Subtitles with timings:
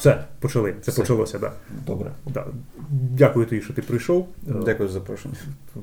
[0.00, 0.74] Все, почали.
[0.82, 1.00] Це Все.
[1.00, 1.56] почалося, так.
[1.86, 2.10] Добре.
[2.26, 2.46] Да.
[2.90, 4.28] Дякую тобі, що ти прийшов.
[4.48, 5.34] Е, Дякую за запрошення.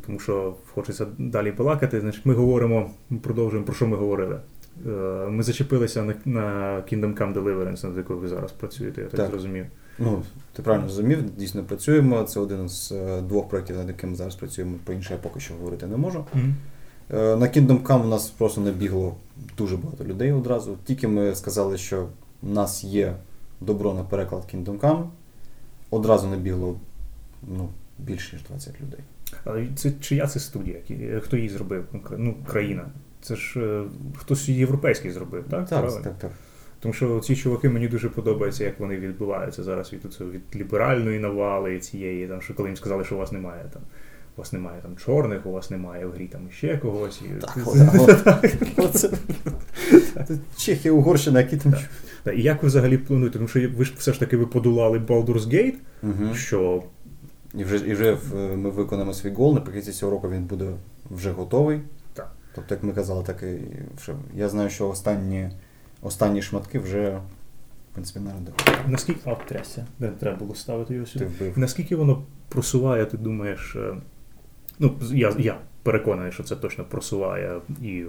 [0.05, 2.01] Тому що хочеться далі балакати.
[2.01, 4.39] Значить, ми говоримо, ми продовжуємо про що ми говорили.
[4.87, 4.89] Е,
[5.29, 6.41] Ми зачепилися на, на
[6.91, 9.29] Kingdom Come Deliverance, над якою ви зараз працюєте, я так, Так.
[9.29, 9.65] зрозумів.
[9.99, 10.23] Ну,
[10.53, 12.23] ти правильно зрозумів, дійсно працюємо.
[12.23, 14.75] Це один з е, двох проєктів, над якими зараз працюємо.
[14.85, 16.25] Про інше я поки що говорити не можу.
[16.35, 19.15] Е, На Kingdom Come у нас просто набігло
[19.57, 20.77] дуже багато людей одразу.
[20.85, 22.07] Тільки ми сказали, що
[22.41, 23.15] в нас є
[23.61, 25.07] добро на переклад Kingdom Come,
[25.89, 26.79] одразу набігло
[27.43, 28.99] ну, більше ніж 20 людей.
[29.43, 30.79] Але це чия це студія?
[31.21, 31.85] Хто її зробив?
[32.17, 32.85] Ну, країна.
[33.21, 33.83] Це ж е,
[34.15, 35.69] хтось європейський зробив, так?
[35.69, 36.03] Так, Правильно?
[36.03, 36.31] так, так.
[36.79, 41.19] Тому що ці чуваки мені дуже подобається, як вони відбуваються зараз від, оцього- від ліберальної
[41.19, 43.81] навали цієї, там, що коли їм сказали, що у вас немає там.
[44.35, 47.21] У вас немає там чорних, у вас немає в грі там ще когось.
[47.41, 47.57] Так,
[50.57, 51.73] Чехія, Угорщина, які там.
[52.27, 53.37] Та, І як ви взагалі плануєте?
[53.37, 56.35] Тому що ви ж все ж таки ви подолали Baldur's Gate, Мгм.
[56.35, 56.83] що
[57.53, 60.71] І вже, і вже в- ми виконаємо свій гол, наприкінці цього року він буде
[61.11, 61.79] вже готовий.
[62.13, 62.31] Так.
[62.55, 63.57] Тобто, як ми казали, так і
[63.97, 64.13] вже.
[64.35, 65.49] Я знаю, що останні,
[66.01, 67.09] останні шматки вже,
[67.91, 68.55] в принципі, народили.
[68.87, 71.25] наскільки а, трясся, де треба було ставити його Ти сюди.
[71.25, 71.53] вбив.
[71.59, 73.75] Наскільки воно просуває, ти думаєш?
[73.75, 73.93] е,
[74.79, 78.03] Ну, я, я переконаний, що це точно просуває і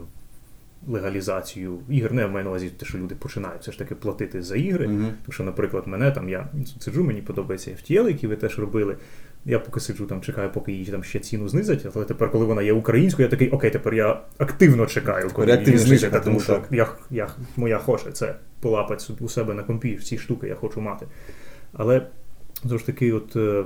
[0.87, 2.13] легалізацію ігор.
[2.13, 4.89] Не я маю на увазі те, що люди починають все ж таки платити за ігри.
[4.89, 5.13] Мгм.
[5.25, 6.49] Тому що, наприклад, мене там я
[6.81, 8.97] сиджу, мені подобається FTL, які ви теж робили.
[9.45, 12.63] Я поки сиджу там, чекаю, поки її там ще ціну знизять, але тепер, коли вона
[12.63, 16.43] є українською, я такий, окей, тепер я активно чекаю, коли її знизять, чекати, тому ну
[16.43, 20.81] що я, я, моя хоче це полапати у себе на компі, всі штуки я хочу
[20.81, 21.07] мати.
[21.73, 22.07] Але
[22.63, 23.65] знову ж таки, от е,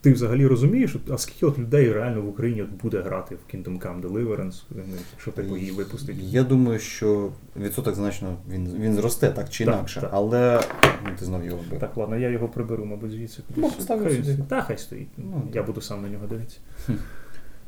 [0.00, 3.78] ти взагалі розумієш, а скільки от людей реально в Україні от буде грати в Kingdom
[3.80, 4.82] Come Deliverance, ну,
[5.12, 6.16] якщо типу її випустить?
[6.20, 10.10] Я думаю, що відсоток значно він, він зросте так чи Так, інакше, так.
[10.12, 10.60] але
[11.04, 11.80] ну, ти знов його вбив.
[11.80, 14.16] Так, ладно, я його приберу, мабуть, звідси Ну, кудись.
[14.16, 14.38] сюди.
[14.48, 15.08] Та хай стоїть.
[15.16, 16.58] Ну, я буду сам на нього дивитися.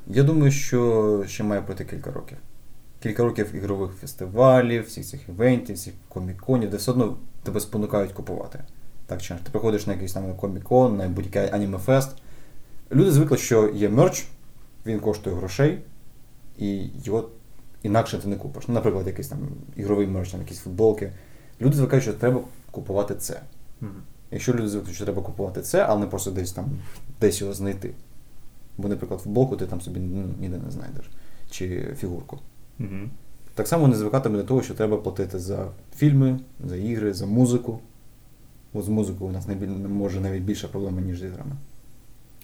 [0.06, 2.36] Я думаю, що ще має пройти кілька років.
[3.02, 8.64] Кілька років ігрових фестивалів, всіх цих івентів, всіх коміконів, де все одно тебе спонукають купувати.
[9.10, 9.34] Так чи.
[9.34, 12.10] Ти приходиш на якийсь там комікон, на будь-який анімефест.
[12.92, 14.26] Люди звикли, що є мерч,
[14.86, 15.78] він коштує грошей,
[16.58, 17.28] і його
[17.82, 18.68] інакше ти не купиш.
[18.68, 19.38] Ну, наприклад, якийсь там
[19.76, 21.12] ігровий мерч, там якісь футболки.
[21.60, 22.40] Люди звикають, що треба
[22.70, 23.40] купувати це.
[23.80, 24.02] Мгм.
[24.30, 26.64] Якщо люди звикнуть, що треба купувати це, але не просто десь там
[27.20, 27.90] десь його знайти.
[28.78, 30.00] Бо, наприклад, футболку ти там собі
[30.40, 31.10] ніде не знайдеш.
[31.50, 32.38] Чи фігурку.
[32.78, 33.10] Мгм.
[33.54, 37.80] Так само не звикатиме до того, що треба платити за фільми, за ігри, за музику.
[38.72, 39.46] Бо з музикою у нас
[39.88, 41.56] може навіть більша проблема, ніж з іграми.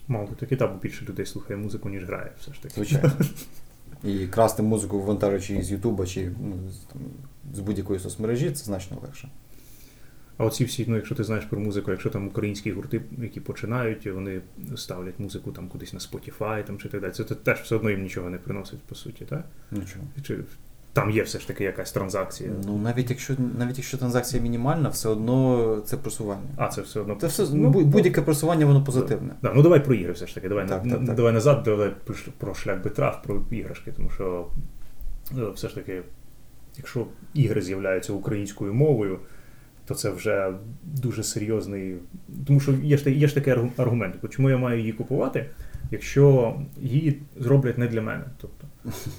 [0.08, 2.74] Мало таки, та, бо більше людей слухає музику, ніж грає, все ж таки.
[2.74, 3.12] Звичайно.
[4.04, 7.02] І красти музику, вантажуючи з Ютуба чи ну, з, там,
[7.54, 9.28] з будь-якої соцмережі, це значно легше.
[10.38, 14.06] А оці всі, ну якщо ти знаєш про музику, якщо там українські гурти, які починають,
[14.06, 14.40] вони
[14.76, 18.02] ставлять музику там кудись на Spotify там, чи так далі, це теж все одно їм
[18.02, 19.44] нічого не приносить, по суті, так?
[19.70, 20.04] Нічого.
[20.22, 20.38] Чи
[20.96, 22.50] там є все ж таки якась транзакція?
[22.66, 26.48] Ну, навіть якщо, навіть якщо транзакція мінімальна, все одно це просування.
[26.56, 27.16] А, це все одно.
[27.20, 29.34] Це все, Ну, будь- будь-яке просування, воно позитивне.
[29.42, 30.48] Да, ну давай про ігри все ж таки.
[30.48, 31.14] Давай, Так, на, так, так.
[31.16, 31.92] давай назад, давай
[32.38, 34.46] про шлях битрав, про іграшки, тому що
[35.38, 36.02] е, все ж таки,
[36.76, 39.18] якщо ігри з'являються українською мовою,
[39.86, 40.52] то це вже
[40.82, 41.94] дуже серйозний.
[42.46, 45.50] Тому що є ж, є ж такий аргу- аргумент, чому я маю її купувати,
[45.90, 48.24] якщо її зроблять не для мене.
[48.40, 48.66] Тобто,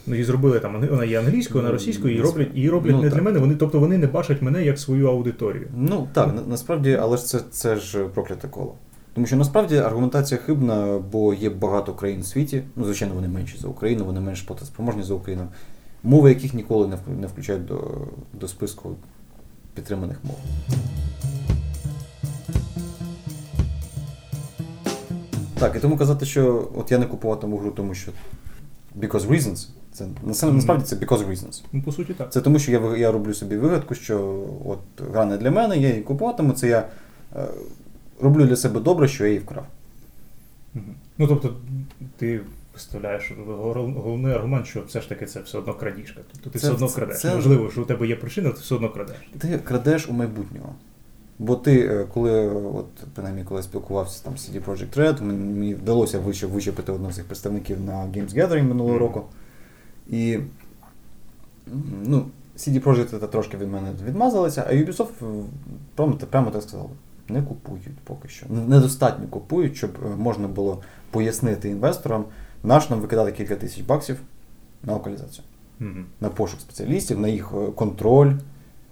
[0.07, 3.09] ну, її зробили там, вона є англійською, вона російською, її роблять, її роблять Ну, не
[3.09, 3.39] для мене.
[3.39, 5.67] Вони, тобто вони не бачать мене як свою аудиторію.
[5.75, 8.75] Ну так, на, насправді, але ж це, це ж прокляте коло.
[9.13, 12.63] Тому що насправді аргументація хибна, бо є багато країн в світі.
[12.75, 15.47] Ну, звичайно, вони менші за Україну, вони менш платоспроможні за Україну,
[16.03, 17.97] мови яких ніколи не включають до,
[18.33, 18.95] до списку
[19.73, 20.37] підтриманих мов.
[25.59, 28.11] Так, і тому казати, що от я не купуватиму гру, тому що
[28.99, 29.67] because reasons.
[29.91, 31.63] Це насправді це because reasons.
[31.71, 32.33] Ну, по суті, так.
[32.33, 35.89] Це тому, що я, я роблю собі вигадку, що от гра не для мене, я
[35.89, 36.87] її купуватиму, це я
[37.35, 37.45] е,
[38.21, 39.65] роблю для себе добре, що я її вкрав.
[41.17, 41.53] Ну тобто,
[42.17, 42.41] ти
[42.73, 43.31] виставляєш
[43.95, 46.21] головний аргумент, що все ж таки це все одно крадіжка.
[46.31, 47.19] Тобто ти Це- все одно крадеш.
[47.19, 49.15] це- Можливо, що у тебе є причина, ти все одно крадеш.
[49.39, 50.75] Ти крадеш у майбутнього.
[51.39, 55.73] Бо ти, е, коли, от, принаймні, коли я спілкувався там з CD Projekt Red, мені
[55.73, 59.21] вдалося виче- вичепити одного з їх представників на Games Gathering минулого року.
[60.09, 60.39] І
[62.05, 62.25] ну,
[62.57, 65.43] CD Projekt трошки від мене відмазалися, а Ubisoft е,
[65.95, 66.89] прямо, прямо так сказали.
[67.29, 68.45] Не купують поки що.
[68.67, 70.81] Недостатньо купують, щоб е, можна було
[71.11, 72.25] пояснити інвесторам,
[72.63, 74.17] наш нам викидати кілька тисяч баксів
[74.83, 75.43] на локалізацію
[75.79, 76.05] Мгм.
[76.21, 78.31] на пошук спеціалістів, на їх е, контроль,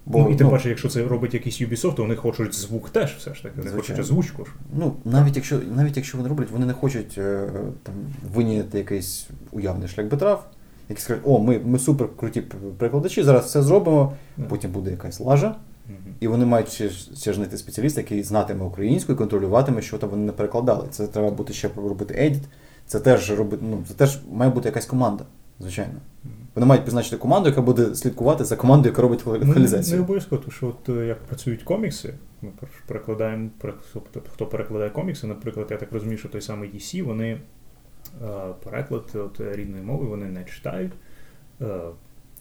[0.06, 2.90] Бо, ну, і тим ну, паче, якщо це робить якийсь Ubisoft, то вони хочуть звук
[2.90, 3.56] теж все ж таки.
[3.57, 3.81] Вони Звичайно.
[3.81, 4.46] хочуть озвучку.
[4.78, 7.50] Ну, навіть якщо, навіть якщо вони роблять, вони не хочуть е,
[7.84, 7.96] там,
[8.34, 10.48] виняти якийсь уявний шлях битрав,
[10.90, 12.42] які скажуть, о, ми, ми супер круті
[12.78, 14.44] перекладачі, зараз все зробимо, Да.
[14.44, 15.56] потім буде якась лажа,
[15.88, 15.98] Мгм.
[16.19, 20.10] і вони мають ще, ще ж знайти спеціаліста, який знатиме українську і контролюватиме, що там
[20.10, 20.88] вони не перекладали.
[20.92, 22.44] Це треба буде ще робити едіт.
[22.88, 25.24] Це теж робити, ну, це теж має бути якась команда,
[25.60, 25.94] звичайно.
[26.24, 26.34] Мгм.
[26.56, 29.98] Вони мають призначити команду, яка буде слідкувати за командою, яка робить Ну, локалізацію.
[29.98, 32.50] Не обов'язково, тому що от е, як працюють комікси, ми
[32.88, 33.50] перекладаємо,
[33.94, 37.40] тобто, хто перекладає комікси, наприклад, я так розумію, що той самий DC, вони е,
[38.63, 40.92] переклад от, рідної мови вони не читають.
[41.62, 41.80] Е,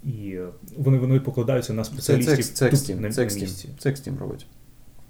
[0.05, 0.39] і
[0.79, 3.69] вони, вони покладаються на Це, це, спеціалістів це, тут, на, на місці.
[3.79, 4.47] це Extreme робить.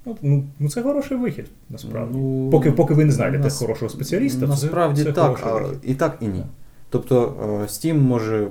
[0.06, 2.18] Ну, ну, ну, це хороший вихід, насправді.
[2.18, 5.94] Ну, поки, поки ви не знайдете нас- хорошого спеціаліста, Насправді це, це так, а, і
[5.94, 6.44] так, і ні.
[6.90, 7.34] Тобто
[7.66, 8.48] Steam може,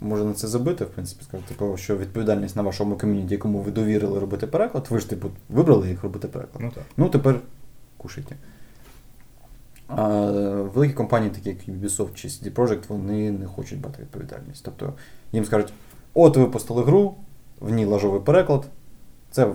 [0.00, 3.70] може на це забити, в принципі, сказати, типу, що відповідальність на вашому ком'юніті, якому ви
[3.70, 6.62] довірили робити переклад, ви ж типу вибрали їх робити переклад.
[6.64, 6.84] Ну так.
[6.96, 7.40] Ну, тепер
[7.96, 8.36] кушайте.
[9.88, 10.06] А
[10.74, 14.64] великі компанії, такі як Ubisoft чи CD Projekt, вони не хочуть брати відповідальність.
[14.64, 14.92] Тобто
[15.32, 15.72] їм скажуть:
[16.14, 17.14] от ви випустили гру,
[17.60, 18.64] в ній лажовий переклад,
[19.30, 19.48] це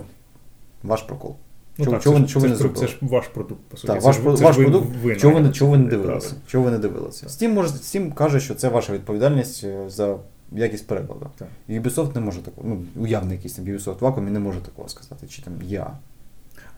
[0.82, 1.36] ваш прокол.
[1.78, 3.76] Ну, Чого- так, чого це, ж- чого це, не про- це ж ваш продукт, по
[3.76, 3.92] суті.
[3.92, 6.34] Так, ваш, це ваш ви- продукт, ви чого ви, не- чого ви не дивилися?
[6.46, 7.26] Чого ви не дивилися?
[7.26, 10.16] Steam, може, Steam каже, що це ваша відповідальність е, за
[10.52, 11.30] якість перекладу.
[11.36, 11.48] Так.
[11.68, 15.42] Ubisoft не може такого, ну, уявний якийсь там Ubisoft вакуумі не може такого сказати, чи
[15.42, 15.96] там я.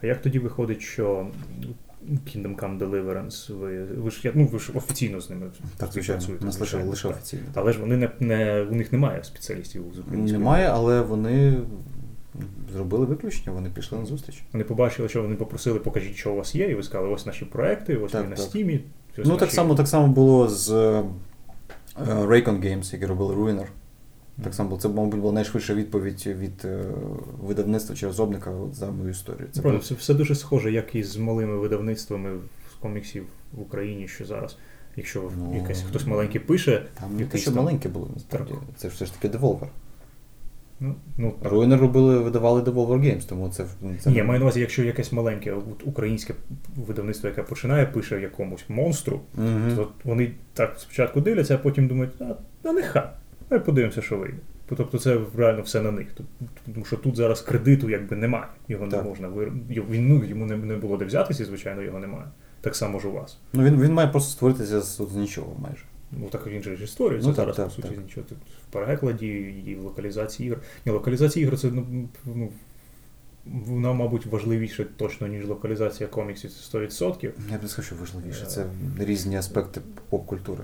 [0.01, 1.27] А як тоді виходить, що
[2.09, 5.45] Kingdom Come Deliverance, ви, ви ж ну, ви ж офіційно з ними
[5.77, 7.17] Так, звичайно, нас лише, лише так.
[7.17, 7.43] офіційно.
[7.53, 10.39] Але ж вони не, не у них немає спеціалістів з української.
[10.39, 11.57] Немає, але вони
[12.73, 14.43] зробили виключення, вони пішли на зустріч.
[14.53, 17.45] Вони побачили, що вони попросили, покажіть, що у вас є, і ви сказали, ось наші
[17.45, 18.79] проекти, ось Так, ми на стімі.
[19.17, 21.03] Ну, так наші- само, так само було з
[22.05, 23.65] Raycon Games, які робили Ruiner.
[24.43, 24.77] Так само.
[24.77, 26.83] Це, мабуть, була найшвидша відповідь від е,
[27.43, 29.47] видавництва чи розробника за мою історію.
[29.51, 32.39] Це Правильно, все, все дуже схоже, як і з малими видавництвами
[32.81, 34.57] коміксів в Україні, що зараз.
[34.95, 38.53] Якщо Ну, якась хтось маленький пише, Там не те, якийсь що там- маленьке було, насправді.
[38.77, 39.67] Це ж все ж таки Devolver.
[40.79, 41.35] Ну, ну
[41.77, 43.65] робили, видавали Devolver Games, тому це.
[43.81, 46.33] ну, це Ні, маю на увазі, якщо якесь маленьке от українське
[46.87, 49.75] видавництво, яке починає, пише якомусь монстру, Мгм.
[49.75, 53.03] то вони так спочатку дивляться, а потім думають, а, а нехай,
[53.49, 54.37] ми подивимося, що вийде.
[54.75, 56.07] Тобто це реально все на них.
[56.73, 58.45] Тому що тут зараз кредиту якби немає.
[58.67, 62.25] Його не можна він, ну, йому не, не було де взятися, і, звичайно, його немає.
[62.61, 63.39] Так само ж у вас.
[63.53, 65.83] Ну, він, він має просто створитися з, з нічого майже.
[66.11, 67.21] Ну так він же ж історію.
[67.21, 67.97] Це Ну, зараз, так, по суті, так.
[67.97, 68.27] нічого.
[68.29, 68.37] Тут
[68.69, 69.27] в перекладі
[69.67, 70.61] і в локалізації ігор.
[70.85, 72.49] Ні, локалізація ігор це ну, ну,
[73.45, 77.31] вона, мабуть, важливіше точно, ніж локалізація коміксів, це 100%.
[77.51, 78.43] Я б не сказав, що важливіше.
[78.43, 78.47] Е.
[78.47, 78.65] Це
[78.99, 80.63] різні аспекти поп-культури.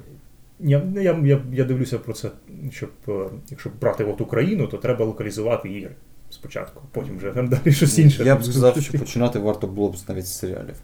[0.59, 2.31] Я, я, я, я дивлюся про це,
[2.71, 5.95] щоб е, якщо брати от Україну, то треба локалізувати ігри
[6.29, 8.23] спочатку, потім вже там далі щось інше.
[8.23, 10.75] Я б сказав, що починати варто було б навіть з серіалів.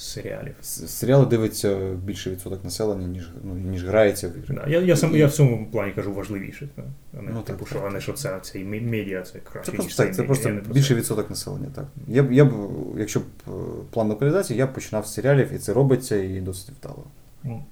[0.00, 0.54] Серіалів.
[0.62, 4.54] Серіали дивиться більший відсоток населення, ніж, ну, ніж грається в ігри.
[4.64, 6.68] Да, я, я, сам, я в цьому плані кажу важливіше.
[6.76, 6.82] та,
[7.18, 9.32] А не, Ну, типу, так, що, так, а не що це цей мі- медіа, це
[9.32, 11.84] Це краще, ніж просто так, це просто Я більший відсоток населення, так.
[12.08, 12.52] Я б, я б,
[12.98, 13.50] якщо б е,
[13.90, 17.04] план локалізації, я б починав з серіалів, і це робиться, і досить вдало.
[17.44, 17.64] Ну,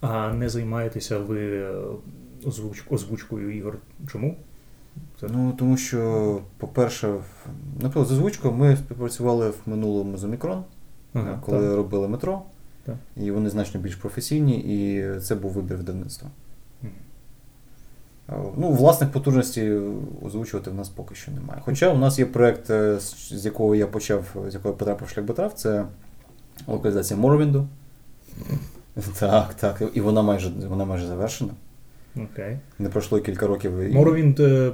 [0.00, 1.72] А не займаєтеся ви е,
[2.46, 3.78] озвуч, озвучкою ігор?
[4.12, 4.36] Чому?
[5.20, 7.14] Це- Ну, тому що, по-перше,
[7.80, 10.64] наприклад, з озвучкою ми співпрацювали в минулому з Омікрон,
[11.14, 11.76] Ага, коли так.
[11.76, 12.42] робили метро,
[12.84, 12.94] Так.
[13.16, 16.28] і вони значно більш професійні, і це був вибір видавництва.
[16.84, 16.88] Е,
[18.56, 19.80] Ну, власних потужностей
[20.22, 21.62] озвучувати в нас поки що немає.
[21.64, 25.26] Хоча у нас є проєкт, е, з якого я почав, з якого я потрапив шлях
[25.26, 25.84] Батрав, це
[26.66, 27.66] локалізація Моровінду.
[29.18, 29.82] Так, так.
[29.94, 31.50] І вона майже, вона майже завершена.
[32.16, 32.58] Окей.
[32.78, 33.80] Не пройшло кілька років.
[34.40, 34.72] е,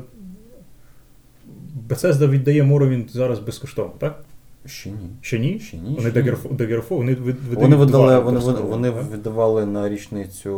[1.89, 4.25] Bethesda віддає Моровінт зараз безкоштовно, так?
[4.69, 4.97] Ще ні.
[5.21, 5.59] Ще ні?
[5.59, 5.95] Ще ні.
[5.99, 6.29] Вони ще ні.
[6.31, 9.13] Daggerfall, Daggerfall, вони від- Вони видали, вони, вони, так?
[9.13, 10.51] віддавали на річницю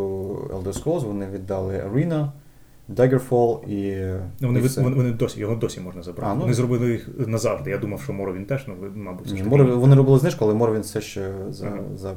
[0.54, 2.30] Elder Scrolls, вони віддали Arena,
[2.94, 4.06] Daggerfall і.
[4.40, 4.80] Ну, вони, і все.
[4.82, 6.30] вони, вони досі, його досі можна забрати.
[6.30, 7.70] А, ну, вони зробили їх назавжди.
[7.70, 11.00] Я думав, що Моровін теж, ну, мабуть, Ні, Мор- вони робили знижку, але Морвін все
[11.00, 11.78] ще за, Ага.
[11.96, 12.14] за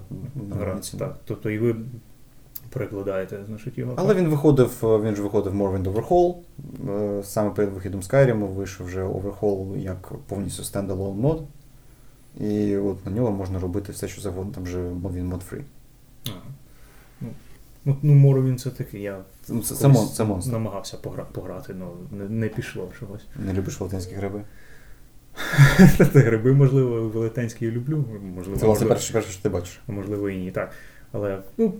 [0.81, 0.99] ціну.
[0.99, 1.19] так.
[1.25, 1.75] Тобто і ви
[2.69, 3.93] перекладаєте, значить, його.
[3.95, 6.35] Але він виходив, він ж виходив Morrowind Overhaul.
[7.19, 11.43] Е, Саме перед вихідом Skyrim вийшов вже Overhaul як повністю standalone мод.
[12.39, 15.61] І от на нього можна робити все, що завгодно, там вже він mod-free.
[17.21, 17.27] Ну,
[17.85, 20.51] ну, ну Morrowind це такий, я Ну, Це, це, мон, це монстр.
[20.51, 23.25] намагався погра, пограти, але не, не пішло чогось.
[23.45, 24.41] Не любиш велетенські гриби?
[25.97, 29.81] Та гриби, можливо, велетенські люблю, можливо, Це можливо, перше, перше, що ти бачиш.
[29.87, 30.51] можливо і ні.
[30.51, 30.71] Так.
[31.11, 31.73] Але ну,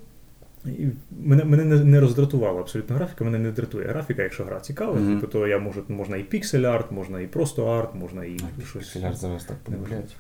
[0.66, 5.00] І мене мене не, не роздратувала абсолютно графіка, мене не дратує графіка, якщо гра цікава,
[5.00, 8.96] типу, то я можу, можна і піксель-арт, можна і просто арт, можна і Ой, щось
[8.96, 10.16] Піксель-арт зараз так полюбляють.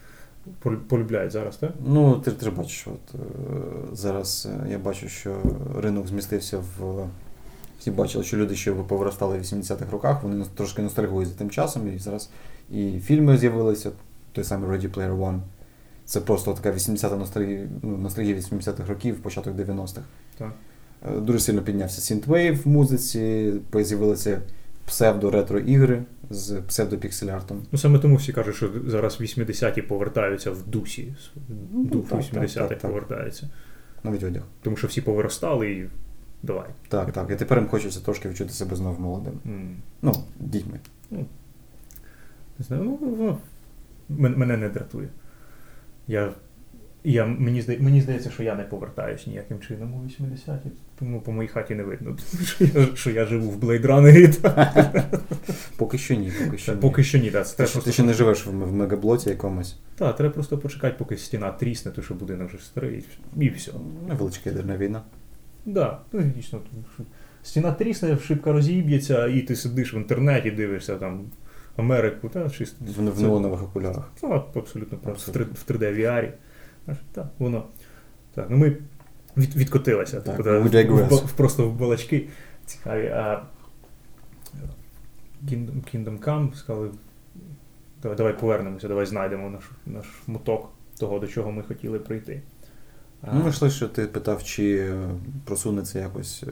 [0.63, 1.71] Полю- полюбляють зараз, так?
[1.85, 3.17] Ну, ти, ти ж бачиш, от е,
[3.93, 5.37] зараз е, я бачу, що
[5.81, 7.07] ринок змістився в.
[7.79, 11.93] Всі бачили, що люди ще повиростали в 80-х роках, вони трошки ностальгують за тим часом,
[11.95, 12.29] і зараз
[12.71, 13.91] і фільми з'явилися,
[14.31, 15.39] той самий Ready Player One.
[16.05, 20.01] Це просто така 80-та ностальгія, ну, ностальгія 80-х років, початок 90-х.
[20.37, 20.51] Так.
[21.17, 24.41] Е, Дуже сильно піднявся Synthwave в музиці, з'явилися
[24.87, 27.57] псевдо-ретро ігри з псевдопіксель-артом.
[27.71, 31.15] Ну саме тому всі кажуть, що зараз 80-ті повертаються в дусі.
[31.73, 32.91] Ну, Дух так, 80-х так, так, так.
[32.91, 33.49] повертається.
[34.03, 34.43] Навіть одяг.
[34.61, 35.89] Тому що всі повиростали і
[36.43, 36.69] давай.
[36.87, 37.29] Так, так.
[37.31, 39.39] І тепер їм хочеться трошки відчути себе знов молодим.
[39.45, 39.75] М.
[40.01, 40.79] Ну, дітьми.
[42.59, 43.37] Не знаю, ну,
[44.09, 45.07] мене не дратує.
[46.07, 46.33] Я,
[47.03, 51.31] я, мені, здає, мені здається, що я не повертаюсь ніяким чином у 80-ті, тому по
[51.31, 55.17] моїй хаті не видно, що я, що я живу в Blade Runner.
[55.77, 56.81] Поки що ні, поки що ні.
[56.81, 57.47] Поки що ні, так.
[57.47, 59.79] Ти, ще- ти ще не живеш в, мегаблоті якомусь.
[59.95, 63.05] Так, треба просто почекати, поки стіна трісне, то що будинок вже старий,
[63.39, 63.71] і все.
[64.07, 65.01] Невеличка ядерна війна.
[65.65, 66.59] Да, ну дійсно.
[67.43, 71.25] Стіна трісне, шибка розіб'ється, і ти сидиш в інтернеті, дивишся там
[71.77, 72.85] Америку, та чисто.
[72.85, 74.11] В, в неонових окулярах.
[74.23, 75.75] Ну, абсолютно просто в 3, Абсолютно.
[75.75, 76.31] в 3D VR.
[77.11, 77.67] Так, воно.
[78.33, 78.77] Так, ну ми
[79.37, 82.27] від, відкотилися Так, we в, в, в- просто в балачки
[82.65, 83.07] цікаві.
[83.07, 83.43] А
[85.45, 86.91] Kingdom, Kingdom Come сказали.
[88.01, 92.41] Давай, давай повернемося, давай знайдемо наш, наш моток того, до чого ми хотіли прийти.
[93.33, 95.09] Ну, ми йшли, що ти питав, чи е,
[95.45, 96.51] просунеться якось е,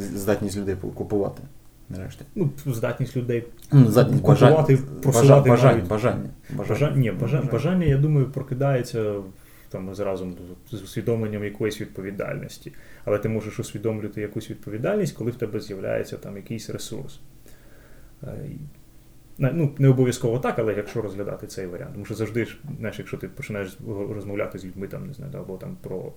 [0.00, 1.42] здатність людей купувати.
[1.90, 2.24] Нарешті.
[2.34, 5.00] ну, здатність людей Ну, здатність Купувати, бажання.
[5.02, 5.88] просувати бажання, навіть.
[5.88, 6.30] бажання.
[6.50, 9.14] Бажання, ні, бажання, бажання, я думаю, прокидається
[9.68, 10.34] там разом
[10.70, 12.72] з усвідомленням якоїсь відповідальності.
[13.04, 17.20] Але ти можеш усвідомлювати якусь відповідальність, коли в тебе з'являється там якийсь ресурс.
[18.22, 18.28] Е,
[19.42, 21.90] Ну, не обов'язково так, але якщо розглядати цей варіант.
[21.92, 22.46] Тому що завжди
[22.78, 23.78] знаєш, якщо ти починаєш
[24.10, 26.12] розмовляти з людьми, там, не знаю, або там про.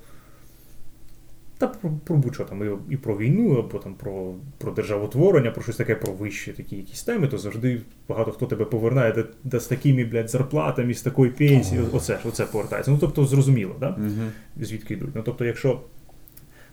[1.64, 5.64] Та про, про будь-що там, і, і про війну, або там про, про державотворення, про
[5.64, 9.60] щось таке, про вищі такі якісь теми, то завжди багато хто тебе повернає, де, де
[9.60, 11.88] з такими, блядь, зарплатами, з такої пенсії, Ой.
[11.94, 12.92] оце оце повертається.
[12.92, 13.90] Ну, тобто, зрозуміло, да?
[13.90, 14.66] Угу.
[14.66, 15.10] звідки йдуть.
[15.16, 15.82] Ну, тобто, якщо,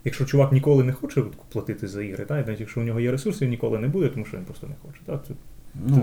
[0.05, 3.45] якщо чувак ніколи не хоче платити за ігри, та, навіть якщо у нього є ресурси,
[3.45, 5.01] він ніколи не буде, тому що він просто не хоче.
[5.07, 5.35] Та, це,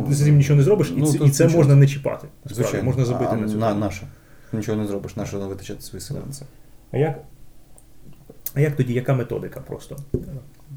[0.08, 2.28] ти з цим нічого не зробиш, і, ну, це, і це можна не чіпати.
[2.46, 2.86] Насправді, Звичайно.
[2.86, 3.58] можна забити а, на цю.
[3.58, 4.08] На, наше.
[4.54, 6.46] Нічого не зробиш, наше не витачати свої сили на це.
[6.92, 7.24] А як,
[8.58, 9.98] а як тоді, яка методика просто?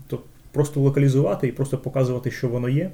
[0.07, 0.21] То
[0.53, 2.91] просто локалізувати і просто показувати, що воно є,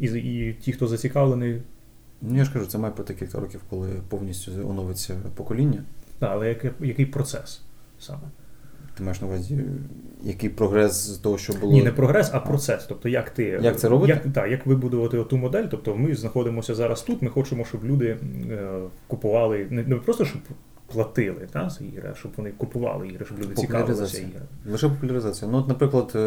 [0.00, 1.62] і, і ті, хто зацікавлений,
[2.22, 5.82] Ну, я ж кажу, це має пройти кілька років, коли повністю оновиться покоління.
[6.18, 7.60] та, але який, який процес
[8.00, 8.22] саме?
[8.96, 9.64] Ти маєш на увазі,
[10.22, 11.72] який прогрес з того, що було.
[11.72, 12.84] Ні, не прогрес, а процес.
[12.88, 14.12] Тобто, як ти Як це робити?
[14.12, 15.64] Як, так, як вибудувати ту модель?
[15.70, 17.22] Тобто, ми знаходимося зараз тут.
[17.22, 18.16] Ми хочемо, щоб люди
[18.50, 20.40] е, купували не, не просто щоб
[20.92, 24.46] платили та, за ігри, щоб вони купували ігри, щоб люди цікавилися іграми.
[24.66, 25.50] Лише популяризація.
[25.50, 26.18] Ну, от, наприклад, е,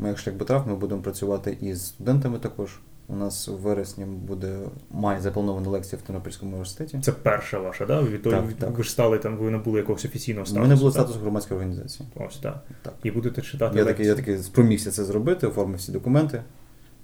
[0.00, 2.78] ми як шлях Бетрав, ми будемо працювати із студентами також.
[3.10, 4.58] У нас в вересні буде
[4.90, 7.00] має запланована лекція в Тернопільському університеті.
[7.02, 8.04] Це перша ваша, да?
[8.04, 8.78] То, Так, так.
[8.78, 10.60] ви ж стали там, ви не були якогось офіційного статусу.
[10.60, 11.02] У мене було так?
[11.02, 12.08] статус громадської організації.
[12.16, 12.64] Ось так.
[12.82, 12.94] Так.
[13.02, 14.08] І будете читати Я лекції.
[14.08, 16.42] я такий спромігся це зробити, оформив всі документи.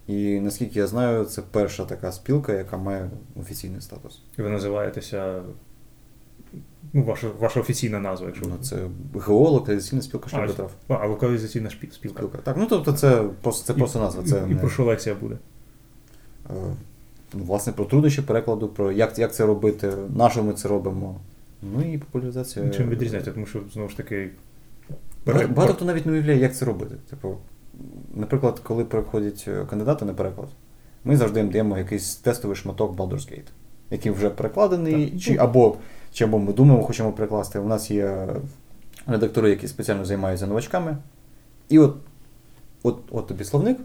[0.07, 4.23] І наскільки я знаю, це перша така спілка, яка має офіційний статус.
[4.39, 5.43] І ви називаєтеся.
[6.93, 8.77] Ну, ваша, ваша офіційна назва, якщо Ну, це
[9.15, 10.51] ГО, локалізаційна спілка шлях
[10.89, 11.95] А, а, локалізаційна спілка.
[11.95, 12.39] Спілка.
[12.39, 14.23] Так, ну тобто це просто, це І- просто назва.
[14.23, 15.37] Це і, і не- про що лекція буде?
[16.51, 16.53] Е,
[17.35, 21.21] ну, власне, про труднощі перекладу, про як, як це робити, на що ми це робимо.
[21.63, 22.71] Ну і популяризація.
[22.71, 23.33] Чим відрізняється?
[23.33, 24.31] Тому що знову ж таки.
[25.27, 26.95] Багато, багато хто навіть не уявляє, як це робити.
[27.11, 27.37] Типу,
[28.15, 30.49] наприклад, коли приходять е, кандидати на переклад,
[31.05, 33.49] ми завжди їм даємо якийсь тестовий шматок Baldur's Gate,
[33.91, 35.21] який вже перекладений, Так.
[35.21, 35.77] чи або,
[36.15, 37.59] чи або ми думаємо, хочемо перекласти.
[37.59, 38.29] У нас є
[39.07, 40.97] редактори, які спеціально займаються новачками.
[41.69, 41.97] І от,
[42.83, 43.79] от, от тобі словник,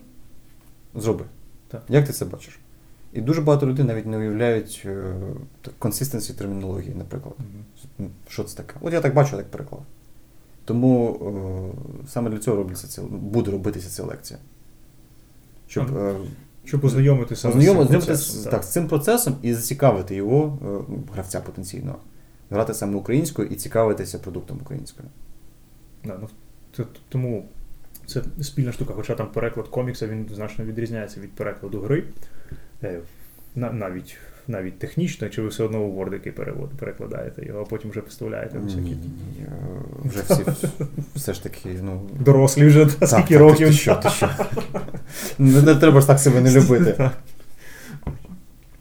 [0.96, 1.26] зроби.
[1.68, 1.82] Так.
[1.90, 2.60] Як ти це бачиш?
[3.14, 4.88] І дуже багато людей навіть не уявляють
[5.80, 7.36] консистенції термінології, наприклад.
[8.00, 8.10] Мгм.
[8.28, 8.76] Що це таке?
[8.82, 9.84] От я так бачу, так переклав.
[10.66, 11.20] Тому
[12.06, 14.40] е, саме для цього робиться це, буде робитися ця лекція.
[15.68, 16.16] Щоб е,
[16.66, 20.58] Щоб ознайомитися ознайоми- з з, з цим процесом і зацікавити його,
[20.90, 21.98] е, гравця потенційного,
[22.50, 25.10] грати саме українською і цікавитися продуктом українською.
[26.06, 26.30] Да, ну,
[26.76, 27.46] це, тому
[28.06, 32.04] це спільна штука, хоча там переклад комікса він значно відрізняється від перекладу гри.
[32.84, 33.00] Е,
[33.56, 37.92] навіть навіть технічно, чи ви все одно у Word який перевод, перекладаєте його, а потім
[37.92, 38.02] вже
[38.82, 38.98] ні,
[39.38, 39.46] ні.
[40.06, 40.44] Вже всі
[41.16, 42.10] все ж таки, ну.
[42.20, 43.68] Дорослі вже скільки так, років.
[43.68, 44.30] Ти що, ти що?
[45.40, 47.10] Не, не треба ж так себе не любити.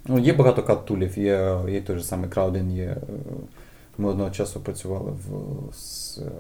[0.09, 2.85] Ну, є багато кат-тулів, є, є той же самий Крауден, є.
[2.85, 2.97] е,
[3.99, 5.27] Ми одного часу працювали в,
[5.75, 6.31] з, е,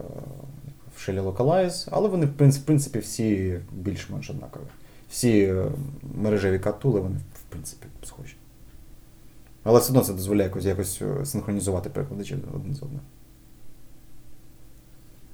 [0.96, 2.32] в Shelly Localize, але вони, в
[2.64, 4.62] принципі, всі більш-менш однакові.
[5.10, 5.66] Всі е,
[6.14, 8.34] мережеві кат-тули, вони, в принципі, схожі.
[9.64, 13.00] Але все одно це дозволяє якось, якось синхронізувати перекладачі один з одним.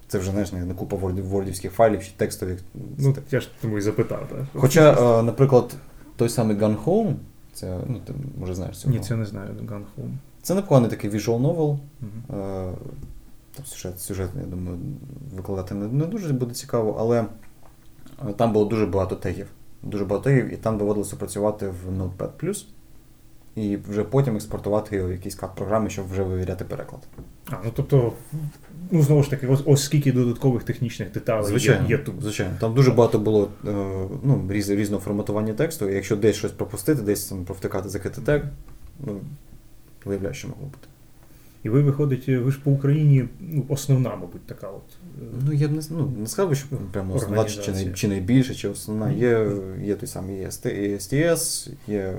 [0.08, 2.60] Це вже знаєш, не купа вордівських файлів чи текстових.
[2.98, 4.28] Ну, так я ж тому і запитав.
[4.30, 4.38] Так.
[4.54, 5.74] Хоча, наприклад,
[6.16, 7.14] той самий Gun Home,
[7.54, 8.94] це, ну, ти може знаєш цього.
[8.94, 10.14] Ні, це не знаю, Gun Home.
[10.42, 11.78] Це непоганий такий visual novel.
[12.02, 12.74] Uh-huh.
[13.56, 14.78] Там сюжет, сюжет, я думаю,
[15.34, 17.20] викладати не, не дуже буде цікаво, але
[18.28, 19.46] е, там було дуже багато тегів.
[19.82, 22.64] Дуже багато тегів, і там доводилося працювати в Notepad+,
[23.56, 27.00] і вже потім експортувати його в якісь кат-програми, щоб вже вивіряти переклад.
[27.50, 28.12] А, ну тобто,
[28.90, 32.14] ну знову ж таки, ось, ось скільки додаткових технічних деталей Звичайно, є, є тут.
[32.22, 32.54] звичайно.
[32.60, 33.72] Там дуже багато було е,
[34.22, 38.42] ну, різ, різного форматування тексту, і якщо десь щось пропустити, десь там провтикати закрити тег,
[39.06, 39.20] ну,
[40.04, 40.88] виявляю, що могло бути.
[41.62, 44.82] І ви виходить, ви ж по Україні ну, основна, мабуть, така от.
[45.22, 48.08] е, Ну, я б не, ну, не сказав, що прямо основна чи, чи, най- чи
[48.08, 49.10] найбільше, чи основна.
[49.10, 49.46] Є,
[49.82, 52.16] є той самий STS, є,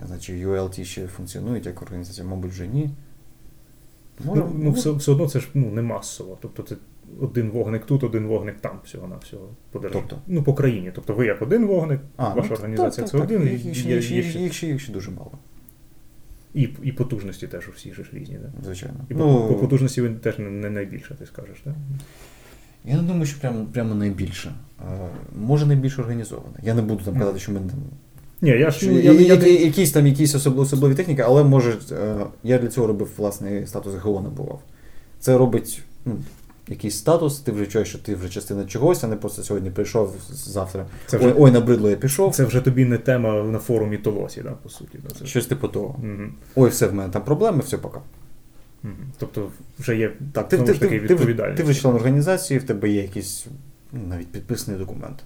[0.00, 2.90] я знаю, чи ULT ще функціонують як організація, мабуть, вже ні.
[4.24, 6.38] Може, ну, ну, все, все одно це ж ну, не масово.
[6.40, 6.76] Тобто це
[7.20, 10.02] один вогник тут, один вогник там всього на всього по державі.
[10.08, 10.22] Тобто?
[10.26, 10.92] Ну, по країні.
[10.94, 13.52] Тобто ви як один вогник, А, ваша ну, організація так, це так, один, так.
[13.52, 15.32] Їх, є- їх, є їх, їх, ще- їх ще дуже мало,
[16.54, 18.38] і, і потужності теж у всіх ж різні.
[18.42, 18.64] Да?
[18.64, 18.96] звичайно.
[19.08, 21.74] І ну, по, по потужності ви теж не, найбільше, ти скажеш, так?
[22.84, 24.52] Я не думаю, що прямо, прямо найбільше.
[24.80, 26.56] Е, Може найбільш організоване.
[26.62, 27.78] Я не буду там казати, що ми там
[28.42, 31.76] Ні, я ж я, я, я, я, якісь там якісь особливі, особливі техніки, але може
[31.92, 34.60] е, я для цього робив власний статус ГО набував.
[35.18, 36.16] Це робить ну,
[36.68, 40.14] якийсь статус, ти вже чуєш, що ти вже частина чогось, а не просто сьогодні прийшов
[40.32, 40.86] завтра.
[41.06, 42.34] Це Ой, вже, ой, набридло, я пішов.
[42.34, 44.98] це вже тобі не тема на форумі Толосі, да, по суті.
[45.08, 45.26] Да, це...
[45.26, 45.96] Щось типу того.
[46.02, 46.34] Мгм.
[46.54, 48.00] Ой, все, в мене там проблеми, все пока.
[48.82, 49.12] Мгм.
[49.18, 51.56] Тобто вже є Так, ти, знову ти, ж таки ти, відповідальність.
[51.56, 53.46] ти вже член організації, в тебе є якийсь
[53.92, 55.18] ну, навіть підписаний документ.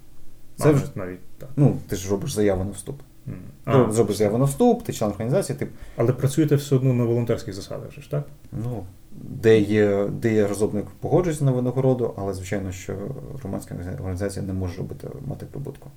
[0.56, 1.48] Це вже, навіть так.
[1.56, 3.00] ну, ти ж робиш заяву на вступ.
[3.24, 3.32] Ти
[3.64, 7.54] А, зробиш заяву на вступ, ти член організації, ти Але працюєте все одно на волонтерських
[7.54, 8.24] засадах, ж так?
[8.52, 12.96] Ну, де є, де є розробник погоджується на винагороду, але звичайно, що
[13.40, 15.90] громадська організація не може робити мати прибутку.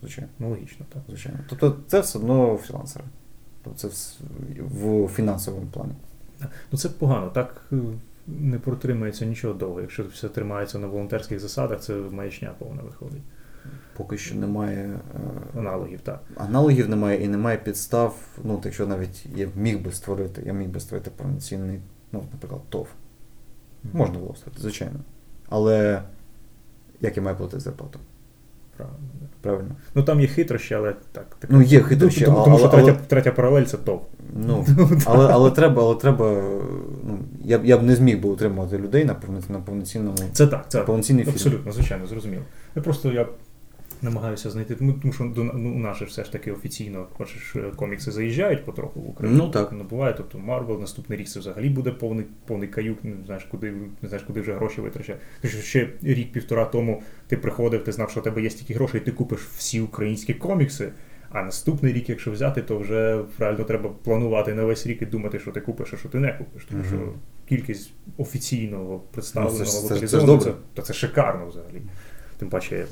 [0.00, 1.02] Звичайно, Ну, логічно, так.
[1.08, 1.38] звичайно.
[1.48, 3.04] Тобто це все одно фрілансери.
[3.64, 3.88] Тобто це
[4.58, 5.92] в фінансовому плані.
[6.72, 7.76] Ну це погано, так е,
[8.26, 9.80] не протримається нічого довго.
[9.80, 13.22] Якщо все тримається на волонтерських засадах, це маячня повна виходить.
[13.96, 14.90] Поки що немає
[15.54, 16.22] е, Аналогів, так.
[16.36, 18.16] аналогів, немає і немає підстав.
[18.44, 21.80] Ну, якщо навіть я міг би створити, я міг би створити повноцінний,
[22.12, 22.86] ну, наприклад, ТОВ.
[23.92, 25.00] Можна було створити, звичайно.
[25.48, 26.02] Але
[27.00, 27.98] як я маю платити зарплату?
[28.76, 28.98] Правильно.
[29.40, 29.70] Правильно?
[29.94, 31.36] Ну там є хитрощі, але так.
[31.38, 31.50] так.
[31.50, 34.06] Ну, є хитрощі, тому, але- тому що але- третя, третя паралель це ТОВ.
[34.34, 34.66] Ну,
[35.06, 36.42] але, але треба, але треба.
[37.04, 40.80] Ну, я, б- я б не зміг би утримувати людей на, повноцінному Це так, це
[40.80, 41.34] повноцінний фільм.
[41.34, 42.42] абсолютно, звичайно, зрозуміло.
[42.76, 43.26] Я просто я
[44.02, 47.56] намагаюся знайти, тому, тому що до ну, у нас же все ж таки офіційно бачиш,
[47.56, 49.44] е, комікси заїжджають потроху в Україну.
[49.44, 49.72] Ну, так.
[49.72, 53.72] Не буває, тобто Марвел, наступний рік це взагалі буде повний, повний каюк, не знаєш, куди,
[54.02, 55.18] не знаєш, куди вже гроші витрачати.
[55.42, 59.00] Тому що ще рік-півтора тому ти приходив, ти знав, що у тебе є стільки грошей,
[59.00, 60.92] і ти купиш всі українські комікси.
[61.30, 65.38] А наступний рік, якщо взяти, то вже реально треба планувати на весь рік і думати,
[65.38, 66.64] що ти купиш, а що ти не купиш.
[66.64, 67.12] Тому що
[67.48, 71.82] кількість офіційного представленого Ну, це це це ж це, це шикарно взагалі.
[72.38, 72.86] Тим паче,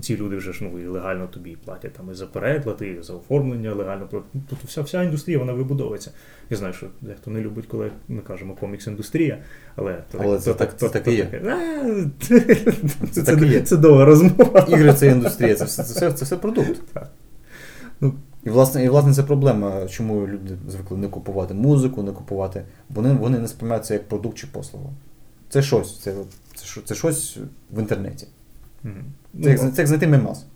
[0.00, 3.14] ці люди вже ж ну, і легально тобі платять там і за переклад, і за
[3.14, 4.06] оформлення легально.
[4.10, 6.10] Тобто вся, вся індустрія вона вибудовується.
[6.50, 9.36] Я знаю, що дехто не любить, коли ми кажемо комікс-індустрія,
[9.76, 11.24] але, то, Але то- це то- так- то- так то є.
[12.20, 13.60] Це, є.
[13.60, 14.66] це, це довга розмова.
[14.68, 16.82] Ігри це індустрія, це все, це це все продукт.
[16.92, 17.10] Так.
[18.00, 18.14] Ну.
[18.44, 22.64] І власне, і власне це проблема, чому люди звикли не купувати музику, не купувати.
[22.88, 24.92] Вони, вони не сприймають це як продукт чи послугу.
[25.48, 26.14] Це щось, це,
[26.54, 27.38] це, це щось
[27.70, 28.26] в інтернеті.
[28.82, 30.46] Це, як, Ну, це як знайти мемас.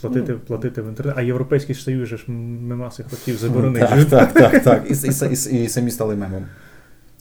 [0.00, 0.38] платити, ну.
[0.38, 1.14] платити в інтернет.
[1.18, 3.86] А Європейський Союз же ж мемаси хотів заборонити.
[3.86, 4.90] Так, так, так, так.
[4.90, 6.44] І, і, і, і самі стали мемом.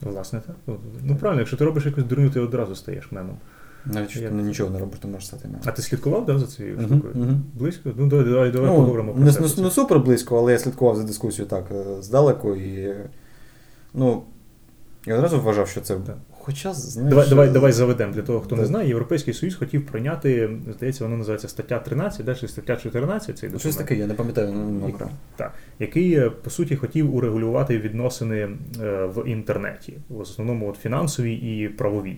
[0.01, 0.55] Власне, так.
[0.67, 3.37] Ну, Ну правильно, якщо ти робиш якусь дурню, ти одразу стаєш мемом.
[3.85, 5.61] Навіть що ти нічого не робиш, ти можеш стати мемом.
[5.65, 7.39] А ти слідкував да, за цією штукою?
[7.53, 7.89] Близько?
[7.97, 9.41] Ну давай, давай, давай Ну, поговоримо про не, це.
[9.57, 12.95] не, не супер близько, але я слідкував за дискусією так е, здалеку і.
[13.93, 14.23] Ну,
[15.05, 16.17] я одразу вважав, що це Так.
[16.43, 18.87] Хоча, знаєш, Давай, давай, давай заведемо для того, хто не знає.
[18.87, 23.59] Європейський Союз хотів прийняти, здається, воно називається стаття 13, да, чи стаття 14, цей Ну,
[23.59, 25.09] Щось таке, я не пам'ятаю ну, номера.
[25.35, 28.49] так, який, е, по суті, хотів урегулювати відносини
[28.81, 32.17] е, в інтернеті, в основному от фінансові і правові.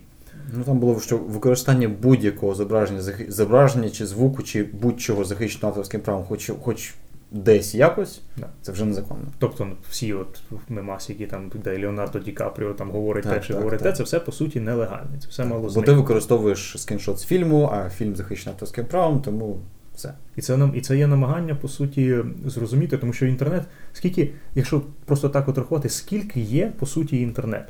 [0.57, 6.23] Ну там було, що використання будь-якого зображення, зображення чи звуку, чи будь-чого захищеного авторським правом,
[6.23, 6.93] хоч, хоч
[7.33, 8.47] десь якось, Да.
[8.61, 9.23] це вже незаконно.
[9.39, 13.47] Тобто всі от мемаси, які там, де Леонардо Ді Капріо там говорить Так, те чи
[13.47, 15.19] так, говорить те, це все по суті нелегальне.
[15.19, 19.59] Це все мало Бо ти використовуєш скріншот з фільму, а фільм захищений авторським правом, тому
[19.95, 20.13] все.
[20.35, 24.81] І це нам і це є намагання по суті зрозуміти, тому що інтернет, скільки, якщо
[25.05, 27.69] просто так от рахувати, скільки є по суті інтернет?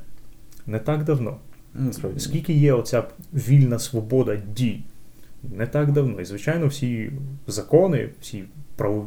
[0.67, 1.37] Не так давно.
[1.73, 2.19] Ну, Насправді.
[2.19, 4.83] Скільки є оця вільна свобода дій?
[5.57, 6.21] Не так давно.
[6.21, 7.11] І звичайно, всі
[7.47, 8.43] закони, всі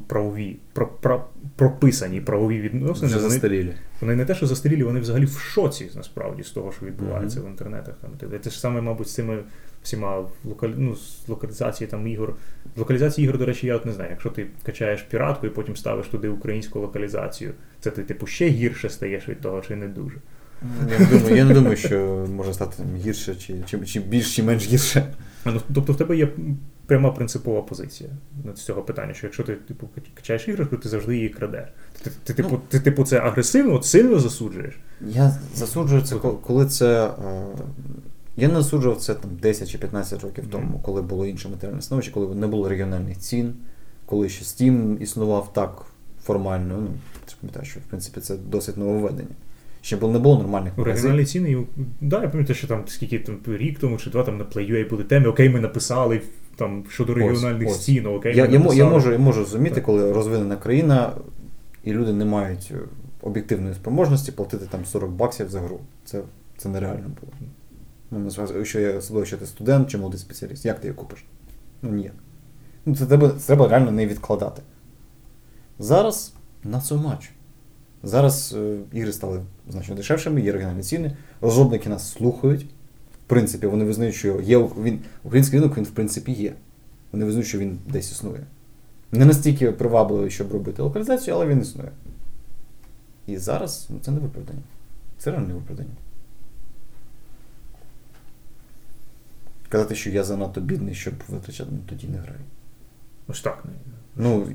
[0.07, 1.25] правові, про, про,
[1.57, 3.73] прописані правові відносини, вже застарілі.
[4.01, 7.47] вони не те, що застарілі, вони взагалі в шоці насправді з того, що відбувається в
[7.47, 7.95] інтернетах.
[8.01, 9.39] Там Те- те ж саме, мабуть, з цими
[9.83, 10.69] всіма локаль...
[10.77, 12.35] ну, з локалізації там ігор.
[12.77, 14.11] В локалізації ігор, до речі, я от не знаю.
[14.11, 18.89] Якщо ти качаєш піратку і потім ставиш туди українську локалізацію, це ти типу ще гірше
[18.91, 20.17] стаєш від того, чи не дуже.
[20.93, 24.43] Я не думаю, я не думаю, що може стати гірше, чи, чи, чи більш, чи
[24.43, 25.15] менш гірше.
[25.45, 26.29] Ну, тобто в тебе є
[26.87, 28.11] пряма принципова позиція
[28.57, 31.69] з цього питання, що якщо ти типу качаєш іграшку, ти завжди її крадеш.
[32.03, 32.61] Ти, ти, типу, Ну.
[32.69, 34.75] ти, типу, це агресивно, от сильно засуджуєш.
[35.01, 37.07] Я засуджую це, коли це.
[37.07, 37.47] е,
[38.37, 40.53] Я не засуджував це там 10 чи 15 років Мгм.
[40.53, 43.55] тому, коли було інше матеріальне становище, коли не було регіональних цін,
[44.07, 45.83] коли ще Steam існував так
[46.23, 46.77] формально.
[46.81, 46.89] Ну,
[47.27, 49.29] ти пам'ятаєш, що в принципі це досить нововведення.
[49.83, 51.05] Ще було, не було нормальних магазинів.
[51.15, 51.67] Оригінальні ціни,
[52.01, 55.05] да, я пам'ятаю, що там скільки там рік тому чи два там на Play.ua були
[55.05, 56.21] теми, окей, ми написали
[56.57, 57.85] там щодо регіональних ось.
[57.85, 59.85] цін, окей, Я, я, я, можу, я можу розуміти, Так.
[59.85, 61.13] коли розвинена країна,
[61.85, 62.79] і люди не мають е,
[63.23, 65.81] об'єктивної спроможності платити там 40 баксів за гру.
[66.05, 66.23] Це,
[66.57, 67.33] це нереально було.
[68.11, 71.25] Ну, насправді, що я особливо, що ти студент чи молодий спеціаліст, як ти її купиш?
[71.83, 72.15] Ну ніяк.
[72.87, 74.63] Ну, це треба, це треба реально не відкладати.
[75.79, 76.33] Зараз
[76.65, 77.29] на so much.
[78.03, 82.67] Зараз е, ігри стали значно дешевшими, є оригінальні ціни, розробники нас слухають.
[83.27, 86.55] В принципі, вони визнають, що є він, український ринок, він в принципі є.
[87.13, 88.41] Вони визнають, що він десь існує.
[89.13, 91.91] Не настільки привабливий, щоб робити локалізацію, але він існує.
[93.27, 94.63] І зараз ну, це не виправдання.
[95.19, 95.91] Це реально не виправдання.
[99.69, 102.41] Казати, що я занадто бідний, щоб витрачати, ну тоді не граю.
[103.29, 103.65] Ось так.
[103.65, 104.47] не- Ну,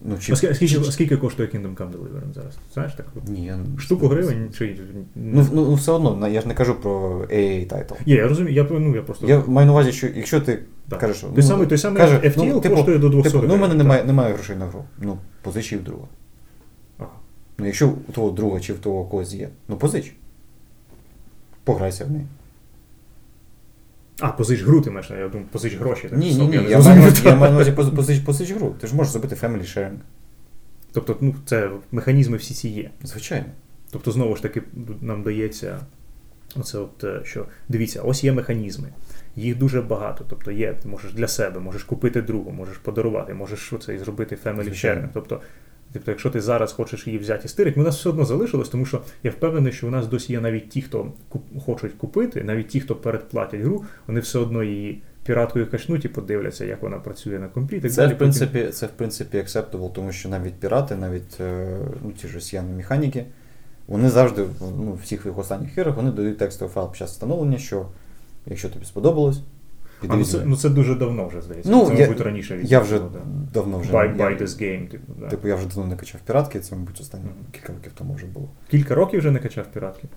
[0.00, 2.54] Ну, чи, А скільки, чи- скільки коштує Kingdom Come Deliverance зараз?
[2.74, 3.06] Знаєш так?
[3.28, 4.76] Ні, Штуку гривень чи.
[5.14, 7.94] Ну, ну, ну, все одно, я ж не кажу про AA title.
[8.06, 9.26] Є, я розумію, я, ну, я просто.
[9.26, 10.98] Я маю на увазі, що якщо ти Так.
[10.98, 14.04] кажеш, що, Той самий- той самий FTL коштує до 200 Типу, ну, у мене немає,
[14.04, 14.84] немає грошей на гру.
[14.98, 16.04] Ну, позич в друга.
[16.98, 17.10] Ага.
[17.58, 20.14] Ну, якщо у того друга чи в того когось є, ну позич.
[21.64, 22.26] Пограйся в неї.
[24.20, 26.08] А, позич гру ти маєш, я думаю, позич гроші.
[26.08, 26.54] так, Ні, ні, ні.
[26.54, 28.74] я Я маю, я маю на увазі позич, позич гру.
[28.80, 29.96] Ти ж можеш зробити family sharing.
[30.92, 32.90] Тобто, ну, це механізми всі ці є.
[33.02, 33.46] Звичайно.
[33.90, 34.62] Тобто, знову ж таки,
[35.00, 35.78] нам дається
[36.56, 38.88] оце, от, е, що дивіться, ось є механізми.
[39.36, 40.24] Їх дуже багато.
[40.28, 44.38] Тобто є, ти можеш для себе, можеш купити другу, можеш подарувати, можеш оце і зробити
[44.44, 45.00] family Звичайно.
[45.02, 45.08] sharing.
[45.14, 45.40] Тобто,
[45.92, 48.86] тобто, якщо ти зараз хочеш її взяти і стирити, у нас все одно залишилось, тому
[48.86, 52.68] що я впевнений, що у нас досі є навіть ті, хто куп- хочуть купити, навіть
[52.68, 57.38] ті, хто передплатять гру, вони все одно її піраткою качнуть і подивляться, як вона працює
[57.38, 57.92] на комп'ютері.
[57.92, 62.28] Це, в принципі, це в принципі acceptable, тому що навіть пірати, навіть е, ну, ті
[62.28, 63.24] ж росіяни механіки,
[63.86, 67.58] вони завжди ну, в всіх своїх останніх іграх вони дають текстовий файл під час встановлення,
[67.58, 67.86] що
[68.46, 69.40] якщо тобі сподобалось,
[70.08, 71.70] А, ну, це, ну це дуже давно вже здається.
[71.70, 73.20] Ну, це, я- мабуть, раніше від я вже да.
[73.54, 74.88] давно вже Buy, buy this game.
[74.88, 75.28] Типу, да.
[75.28, 77.34] Типу, я вже давно не качав піратки, це, мабуть, останні Мгм.
[77.52, 78.48] кілька років тому вже було.
[78.70, 80.08] Кілька років вже не качав піратки.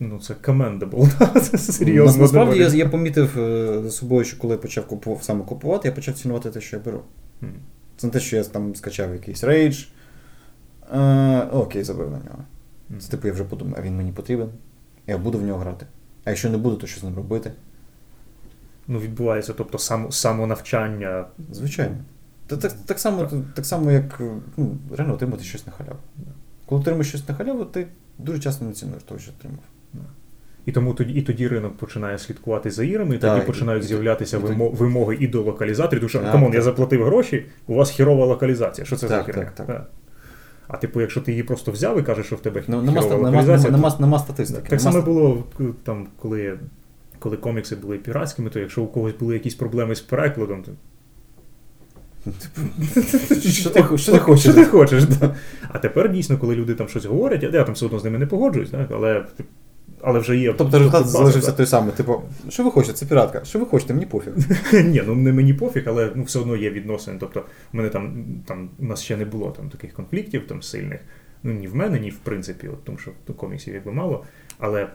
[0.00, 1.40] Ну, це commendable.
[1.40, 2.16] Це серйозно.
[2.16, 5.88] Ну, Насправді я, я помітив е, за собою, що коли я почав купу, саме купувати,
[5.88, 7.00] я почав цінувати те, що я беру.
[7.40, 7.52] Мгм.
[7.96, 9.84] Це не те, що я там скачав якийсь рейдж.
[10.94, 12.44] Е, окей, забив на нього.
[12.88, 13.00] Мгм.
[13.00, 14.48] Це типу я вже подумав, а він мені потрібен.
[15.06, 15.86] Я буду в нього грати.
[16.24, 17.52] А якщо не буду, то що з ним робити?
[18.88, 21.24] Ну, відбувається, тобто само, самонавчання.
[21.52, 21.96] Звичайно.
[22.46, 25.98] Та, так, так, само, так само, як е, ну, реально отримати щось на халяву.
[26.66, 27.86] Коли отримаєш щось на халяву, ти
[28.18, 29.58] дуже часто не цінуєш того, що отримав.
[30.66, 33.86] І тому тоді, і тоді ринок починає слідкувати за іграми, і Так, тоді починають і-
[33.86, 37.90] з'являтися і вимоги і до локалізаторів, тому що come on, я заплатив гроші, у вас
[37.90, 38.84] херова локалізація.
[38.84, 39.50] Що це за Так, херня?
[39.56, 39.90] так, так.
[40.68, 43.16] А типу, якщо ти її просто взяв і кажеш, що в тебе Ну, херова нема,
[43.16, 44.68] локалізація, нема, нема, нема статистики.
[44.68, 45.44] Так само було
[45.82, 46.58] там, коли,
[47.24, 50.72] коли комікси були піратськими, то якщо у когось були якісь проблеми з перекладом, то
[53.50, 54.42] Що ти, що ти хочеш?
[54.42, 55.34] Що ти хочеш, да.
[55.68, 58.26] А тепер дійсно, коли люди там щось говорять, я, там все одно з ними не
[58.26, 59.24] погоджуюсь, так, але
[60.02, 60.54] але вже є.
[60.58, 61.92] Тобто результат залишився той самий.
[61.92, 62.94] Типу, що ви хочете?
[62.94, 63.44] Це піратка.
[63.44, 63.94] Що ви хочете?
[63.94, 64.32] Мені пофіг.
[64.84, 67.16] Ні, ну не мені пофіг, але ну, все одно є відносини.
[67.20, 67.40] Тобто,
[67.72, 71.00] в мене там, там у нас ще не було там таких конфліктів там сильних.
[71.42, 74.24] Ну ні в мене, ні в принципі, от, тому що коміксів якби мало.
[74.58, 74.88] Але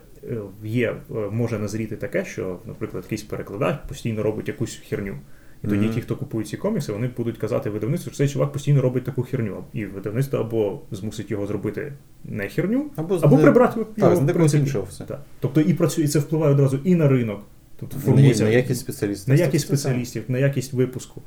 [0.63, 5.15] є, е, може назріти таке, що, наприклад, якийсь перекладач постійно робить якусь херню.
[5.63, 5.93] І тоді Мгм.
[5.95, 9.23] ті, хто купують ці комікси, вони будуть казати видавництву, що цей чувак постійно робить таку
[9.23, 9.63] херню.
[9.73, 13.91] І видавництво або змусить його зробити не херню, Або, або не- прибрати його.
[13.97, 15.03] Так, в іншого все.
[15.03, 15.21] Так.
[15.39, 17.41] Тобто і працює, і це впливає одразу і на ринок.
[17.79, 19.29] Тобто На, формується на якість спеціалістів.
[19.29, 21.21] на якість спеціалістів, на якість випуску.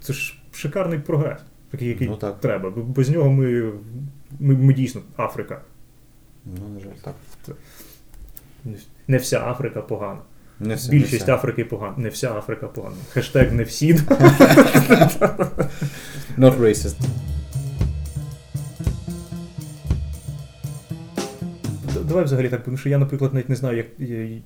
[0.00, 2.40] Це ж шикарний прогрес, такий, який Ну, так.
[2.40, 2.70] треба.
[2.70, 3.72] Без нього ми,
[4.40, 5.60] ми, ми дійсно Африка.
[6.44, 7.14] Ну, на жаль, так.
[9.08, 10.20] Не вся Африка погана.
[10.60, 11.34] Не все, Більшість не все.
[11.34, 11.94] Африки погана.
[11.96, 12.96] Не вся Африка погана.
[13.12, 13.94] Хештег не всі.
[16.38, 16.96] Not racist.
[22.08, 23.86] Давай взагалі так, тому що я, наприклад, навіть не знаю, як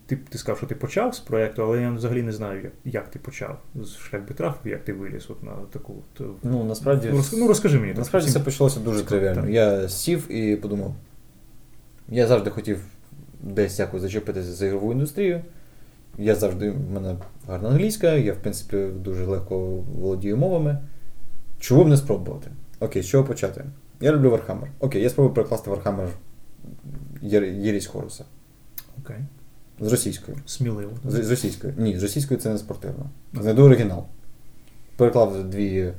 [0.07, 3.11] ти, ти сказав, що ти почав з проєкту, але я взагалі не знаю, як, як
[3.11, 5.95] ти почав з шлях битраф, як ти виліз от на таку.
[6.15, 7.93] от, е, Ну, насправді, ну, роз- ну розкажи мені.
[7.93, 8.41] так, насправді всім.
[8.43, 9.49] все почалося дуже тривіально.
[9.49, 10.95] Я сів і подумав.
[12.09, 12.79] Я завжди хотів
[13.43, 15.41] десь якось зачепитися за ігрову індустрію.
[16.19, 17.17] Я завжди, в мене
[17.49, 19.59] гарна англійська, я, в принципі, дуже легко
[20.01, 20.79] володію мовами.
[21.61, 22.51] Чого б не спробувати?
[22.81, 23.65] Окей, з чого почати?
[24.01, 24.67] Я люблю Warhammer.
[24.81, 26.09] Окей, я спробую перекласти Warhammer
[27.23, 28.25] Єр- Єрість Хоруса.
[29.05, 29.17] Окей.
[29.81, 30.37] З російської.
[30.47, 30.93] Сміливо.
[31.05, 31.75] З, з російської.
[31.79, 33.11] Ні, з російської це не спортивно.
[33.35, 34.05] Знайду оригінал.
[34.97, 35.93] Переклав дві,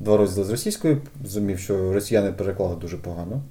[0.00, 3.42] два розділи з російської, зрозумів, що росіяни переклали дуже погано.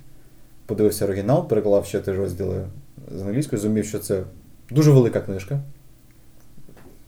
[0.66, 2.66] Подивився оригінал, переклав ще три розділи
[3.16, 4.24] з англійської, зрозумів, що це
[4.70, 5.60] дуже велика книжка.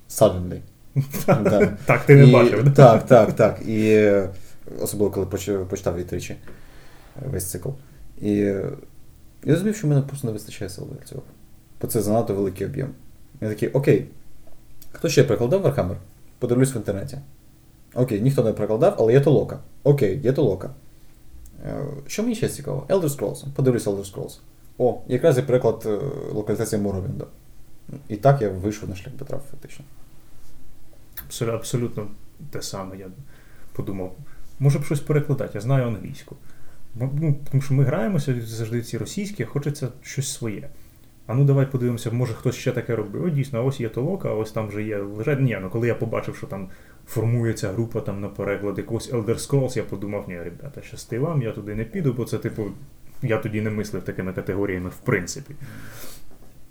[0.09, 0.59] Suddenly.
[1.27, 1.77] Да.
[1.85, 2.73] Так, ти не І- бачив.
[2.75, 3.61] Так, так, так.
[3.67, 4.11] І
[4.81, 5.25] особливо, коли
[5.65, 6.35] почитав її тричі
[7.31, 7.69] весь цикл.
[8.21, 8.63] І я
[9.45, 11.21] розумів, що в мене просто не вистачає сил для цього.
[11.81, 12.89] Бо це занадто великий об'єм.
[13.41, 14.05] Я такий, окей,
[14.91, 15.95] хто ще перекладав Warhammer?
[16.39, 17.17] Подивлюсь в інтернеті.
[17.95, 19.59] Окей, ніхто не перекладав, але є толока.
[19.83, 20.69] Окей, є толока.
[21.65, 22.85] Е, Що мені ще цікаво?
[22.89, 23.45] Elder Scrolls.
[23.55, 24.39] Подивлюсь Elder Scrolls.
[24.77, 25.99] О, якраз і переклад е,
[26.33, 27.25] локалізації Моровінда.
[28.07, 29.85] І так я вийшов на шлях Петра, фактично.
[31.53, 32.07] Абсолютно,
[32.51, 32.97] те саме.
[32.97, 33.07] Я
[33.73, 34.15] подумав,
[34.59, 36.35] може б щось перекладати, я знаю англійську.
[36.95, 40.69] Ну, тому що ми граємося завжди ці російські, хочеться щось своє.
[41.27, 43.23] А ну давай подивимося, може хтось ще таке робив.
[43.23, 45.41] О, дійсно, ось є толока, а ось там вже є лежать.
[45.41, 46.69] Ні, ну коли я побачив, що там
[47.07, 51.51] формується група там на переклад якогось Elder Scrolls, я подумав, ні, ребята, щасти вам, я
[51.51, 52.63] туди не піду, бо це, типу,
[53.23, 55.55] я тоді не мислив такими категоріями, в принципі.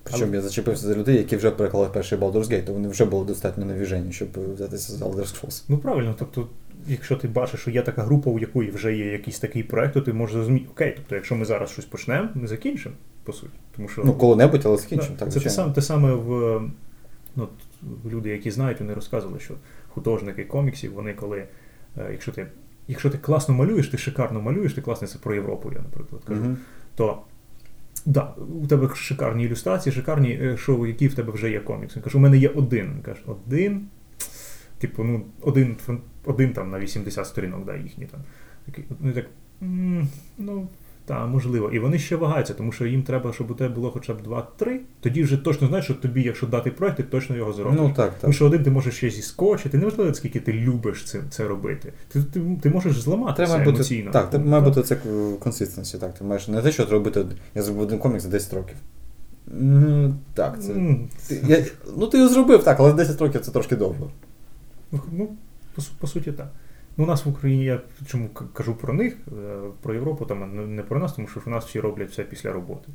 [0.02, 3.04] Причому Але- я зачепився за людей, які вже переклали перший Baldur's Gate, то вони вже
[3.04, 5.64] були достатньо навіжені, щоб взятися за Elder Scrolls.
[5.68, 6.48] Ну правильно, тобто,
[6.86, 10.00] якщо ти бачиш, що є така група, у якої вже є якийсь такий проект, то
[10.00, 13.52] ти можеш зрозуміти, окей, тобто, якщо ми зараз щось почнемо, ми закінчимо, по суті.
[13.76, 16.60] Тому що Ну, коли-небудь, але Да, закінчимо, так, це те саме, те саме в
[17.36, 17.48] ну,
[18.10, 19.54] люди, які знають, вони розказували, що
[19.88, 21.44] художники коміксів, вони коли,
[21.98, 22.46] е, якщо ти,
[22.88, 26.40] якщо ти класно малюєш, ти шикарно малюєш, ти класний це про Європу, я, наприклад, кажу,
[26.40, 26.56] Мгм.
[26.94, 27.22] то
[28.06, 31.96] да, у тебе шикарні ілюстрації, шикарні, шоу, які в тебе вже є комікс.
[31.96, 32.86] Він каже, у мене є один.
[32.94, 33.86] Він каже, один.
[34.78, 35.76] Типу, ну, один,
[36.24, 38.20] один там на 80 сторінок, да, їхні там.
[38.66, 39.26] Такий, ну, так,
[40.38, 40.68] ну,
[41.04, 41.70] та, можливо.
[41.70, 44.16] І вони ще вагаються, тому що їм треба, щоб у тебе було хоча б
[44.58, 44.78] 2-3.
[45.00, 47.78] Тоді вже точно знаєш, що тобі, якщо дати проект, ти точно його зробиш.
[47.80, 48.18] Ну так, так.
[48.20, 51.92] Тому що один ти можеш ще зіскочити, неважливо, скільки ти любиш це, це робити.
[52.08, 54.10] Ти, ти, ти можеш зламатися Треба бути, емоційно.
[54.10, 54.96] так, треба має бути це
[55.40, 56.14] консистенсі, так.
[56.14, 57.24] Ти маєш не те, що робити.
[57.54, 58.76] Я зробив один комікс за 10 років.
[60.34, 60.72] Так, це.
[60.72, 61.64] М, Ти, я,
[61.96, 64.10] ну ти його зробив, так, але 10 років це трошки довго.
[64.92, 65.28] Ну,
[65.74, 66.48] по, по суті, так.
[66.96, 70.83] Ну, у нас в Україні, я чому кажу про них, е, про Європу, там не-
[70.83, 72.88] про нас, тому що в нас всі роблять все після роботи.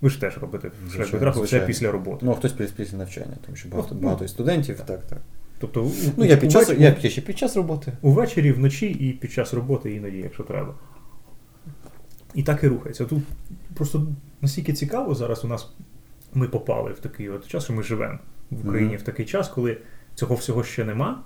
[0.00, 2.18] Ви ж теж робите в все після роботи.
[2.26, 4.86] Ну, а хтось після, навчання, тому що багато, Ну, багато студентів, так.
[4.86, 5.18] так, так.
[5.58, 7.92] Тобто, у- Ну, я під час, я, ще під час роботи.
[8.02, 10.74] увечері, вночі і під час роботи іноді, якщо треба.
[12.34, 13.04] І так і рухається.
[13.04, 13.22] Тут
[13.74, 14.06] просто
[14.40, 15.70] настільки цікаво зараз у нас
[16.34, 18.18] ми попали в такий от час, що ми живемо
[18.50, 19.02] в Україні Мгм.
[19.02, 19.78] в такий час, коли
[20.14, 21.22] цього всього ще нема,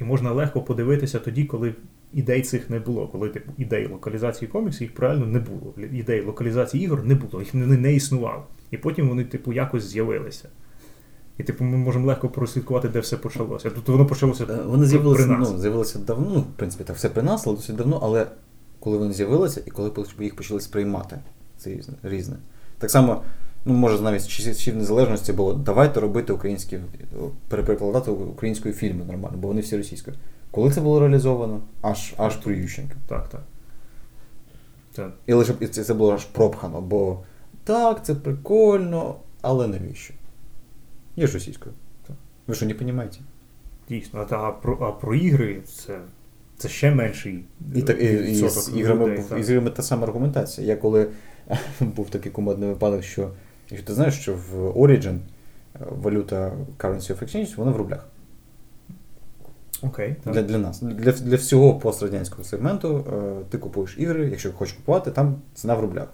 [0.00, 1.74] і можна легко подивитися тоді, коли
[2.12, 5.74] ідей цих не було, коли типу ідей локалізації коміксів їх реально не було.
[5.92, 8.42] Ідей локалізації ігор не було, їх не, не, існувало.
[8.70, 10.48] І потім вони, типу, якось з'явилися.
[11.38, 13.70] І типу, ми можемо легко прослідкувати, де все почалося.
[13.70, 14.46] Тут воно почалося Е,
[15.24, 15.50] при нас.
[15.52, 18.26] ну, з'явилися давно, ну, в принципі, так, все при нас, але досить давно, але
[18.80, 21.18] коли вони з'явилися і коли їх почали сприймати,
[21.56, 22.36] це різне.
[22.78, 23.22] Так само,
[23.64, 26.78] ну, може, навіть з часів незалежності було, давайте робити українські,
[27.48, 30.16] перекладати українською фільми нормально, бо вони всі російською.
[30.50, 31.60] Коли це було реалізовано?
[31.82, 32.94] Аж, аж при Ющенка.
[33.08, 33.42] Так, так.
[34.92, 37.18] Це І лише і це, це було аж пропхано, бо
[37.64, 40.14] так, це прикольно, але навіщо?
[41.16, 41.74] Я ж російською.
[42.46, 43.18] Ви що, не розумієте?
[43.88, 45.98] Дійсно, а, а, про, а про ігри це,
[46.56, 47.44] це ще менший.
[47.74, 49.40] І, так, і, і з іграми, людей, був- так.
[49.40, 50.66] іграми та сама аргументація.
[50.66, 51.08] Я коли
[51.80, 53.30] був такий кумедний випадок, що
[53.70, 58.06] якщо ти знаєш, що в Origin е, валюта Currency of Exchange, вона в рублях.
[59.82, 60.34] Окей, так.
[60.34, 60.80] Для, для нас.
[60.80, 65.80] Для, для всього пострадянського сегменту е, ти купуєш ігри, якщо хочеш купувати, там ціна в
[65.80, 66.08] рублях.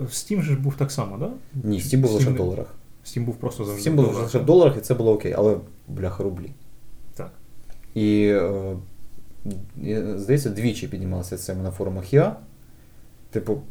[0.00, 1.30] Steam же ж був так само, так?
[1.54, 1.68] Да?
[1.68, 2.74] Ні, Steam був лише в доларах.
[3.04, 3.90] Steam був просто завжди.
[3.90, 5.56] Steam був лише в доларах, і це було окей, але
[5.88, 6.52] бляха рублі.
[7.14, 7.32] Так.
[7.94, 8.76] І, е,
[10.16, 12.36] здається, двічі піднімалася це на форумах я.
[13.30, 13.62] Типу,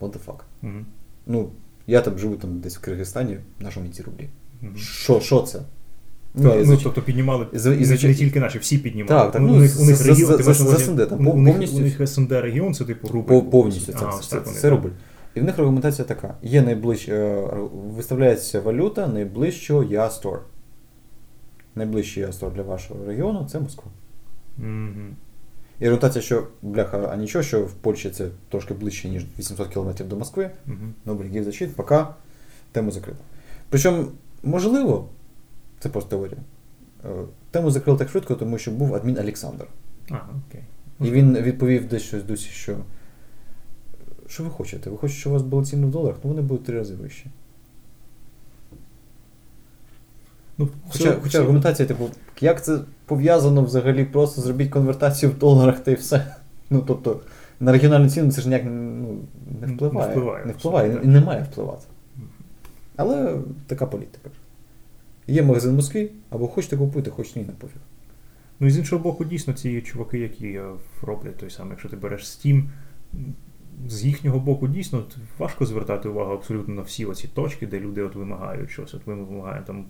[0.00, 0.40] what the fuck?
[0.62, 0.86] Мгм.
[1.26, 1.50] Ну,
[1.86, 4.28] я там живу там десь в Киргизстані, на що мені ці рублі?
[4.76, 5.58] Що, що це?
[6.38, 9.22] Ну, ну, звич- тобто піднімали і і не- тільки наші, всі піднімали.
[9.22, 11.24] Так, так, Ну, ну, у них, у них регіон, за- ти за- за СНД, там,
[11.24, 13.28] повністю- У них СНД регіон, це типу рубль.
[13.28, 14.88] По- повністю це, А, це, це, вони, це рубль.
[15.34, 17.48] І в них аргументація така: є найближче, е,
[17.96, 20.38] виставляється валюта найближчого Я-Store.
[21.74, 23.90] Найближчий Я-Store для вашого регіону це Москва.
[24.58, 25.16] Мгм.
[25.80, 30.08] І аргументація, що бляха, а нічого, що в Польщі це трошки ближче, ніж 800 км
[30.08, 30.50] до Москви.
[30.66, 30.94] Мгм.
[31.04, 32.04] Ну, the shit, поки
[32.72, 33.18] тему закрито.
[33.68, 34.06] Причому,
[34.42, 35.08] можливо,
[35.80, 36.38] це просто теорія.
[37.04, 37.08] е,
[37.50, 39.66] Тему закрили так швидко, тому що був адмін Олександр.
[40.10, 40.62] Ага, окей.
[41.00, 42.76] І він відповів десь щось досі, що.
[44.28, 44.90] Що ви хочете?
[44.90, 46.16] Ви хочете, щоб у вас були ціни в доларах?
[46.24, 47.26] Ну вони будуть три рази вищі.
[50.58, 55.38] Ну, Хоча, все- хоча все- аргументація, типу, як це пов'язано взагалі, просто зробіть конвертацію в
[55.38, 56.34] доларах та й все.
[56.70, 57.20] Ну, тобто,
[57.60, 59.18] на регіональну ціну це ж ніяк ну,
[59.60, 60.10] не Не впливає.
[60.10, 61.10] впливає, Не впливає абсолютно.
[61.10, 61.86] і не має впливати.
[62.96, 63.34] Але
[63.66, 64.30] така політика.
[65.26, 67.80] Є магазин в Москві, або хочете купуйте, хоч ні, не пофіг.
[68.60, 70.60] Ну і з іншого боку, дійсно, ці чуваки, які
[71.02, 72.62] роблять той самий, якщо ти береш Steam,
[73.88, 78.02] з їхнього боку дійсно от важко звертати увагу абсолютно на всі оці точки, де люди
[78.02, 78.94] от вимагають щось.
[78.94, 79.86] От ми вимагаємо там.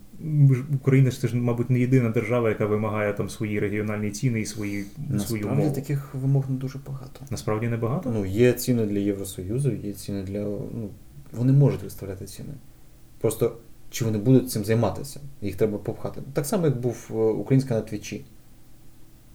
[0.75, 4.45] Україна ж це ж, мабуть, не єдина держава, яка вимагає там свої регіональні ціни і
[4.45, 4.85] свої,
[5.19, 7.25] свою Насправді таких вимог не дуже багато.
[7.29, 8.11] Насправді небагато?
[8.13, 10.39] Ну, є ціни для Євросоюзу, є ціни для.
[10.43, 10.89] Ну,
[11.31, 12.53] вони можуть виставляти ціни.
[13.19, 13.57] Просто
[13.89, 15.19] чи вони будуть цим займатися?
[15.41, 16.21] Їх треба попхати.
[16.33, 18.25] Так само, як був е, українська на Твічі.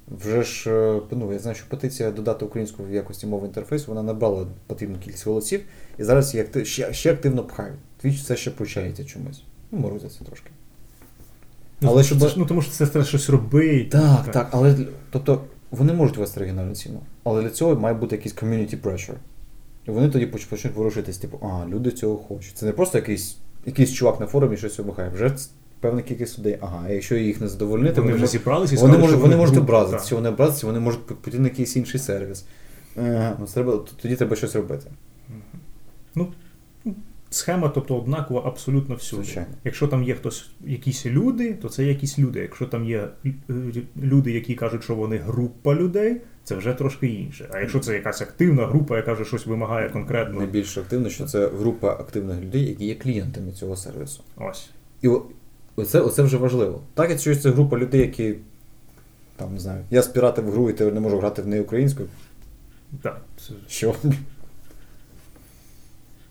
[0.09, 4.03] Вже ж, е, ну, я знаю, що петиція додати українську в якості мови інтерфейсу, вона
[4.03, 5.61] набрала потрібну кількість голосів,
[5.99, 7.79] і зараз її акти- ще, ще активно пхають.
[8.01, 9.43] Твіч все ще пручається чомусь.
[9.71, 10.51] Ну, морозиться трошки.
[11.81, 13.89] Ну, але щоб- що це ну, тому що це треба щось робити.
[13.91, 14.77] Так, так, але
[15.11, 19.15] тобто вони можуть вести регіональну ціну, але для цього має бути якийсь community pressure.
[19.89, 22.57] І вони тоді почнуть ворушитись, типу, а, люди цього хочуть.
[22.57, 23.37] Це не просто якийсь,
[23.67, 25.11] якийсь чувак на форумі щось вимагає.
[25.11, 25.37] Вже
[25.83, 26.59] певна кількість людей.
[26.61, 29.57] Ага, а якщо їх не задовольнити, Вони вже зібралися і вони, сказали, можуть, вони можуть
[29.57, 32.45] образитися, вони образитися, вони можуть піти на якийсь інший сервіс.
[32.97, 34.91] Ага, треба, тоді треба щось робити.
[36.15, 36.29] Ну,
[37.31, 39.23] схема, тобто, однакова абсолютно всюди.
[39.23, 39.49] Звичайно.
[39.65, 42.41] Якщо там є хтось, якісь люди, то це якісь люди.
[42.41, 43.31] Якщо там є е,
[44.03, 47.49] люди, які кажуть, що вони група людей, це вже трошки інше.
[47.53, 51.49] А якщо це якась активна група, яка вже щось вимагає конкретно, Найбільш активно, що це
[51.49, 54.23] група активних людей, які є клієнтами цього сервісу.
[54.37, 54.71] ось.
[55.03, 55.09] І
[55.77, 56.81] оце, оце вже важливо.
[56.95, 58.35] Так, якщо це група людей, які
[59.37, 62.09] там не знаю, я спіратив гру і тепер не можу грати в неї українською.
[63.03, 63.95] Так, це, Що?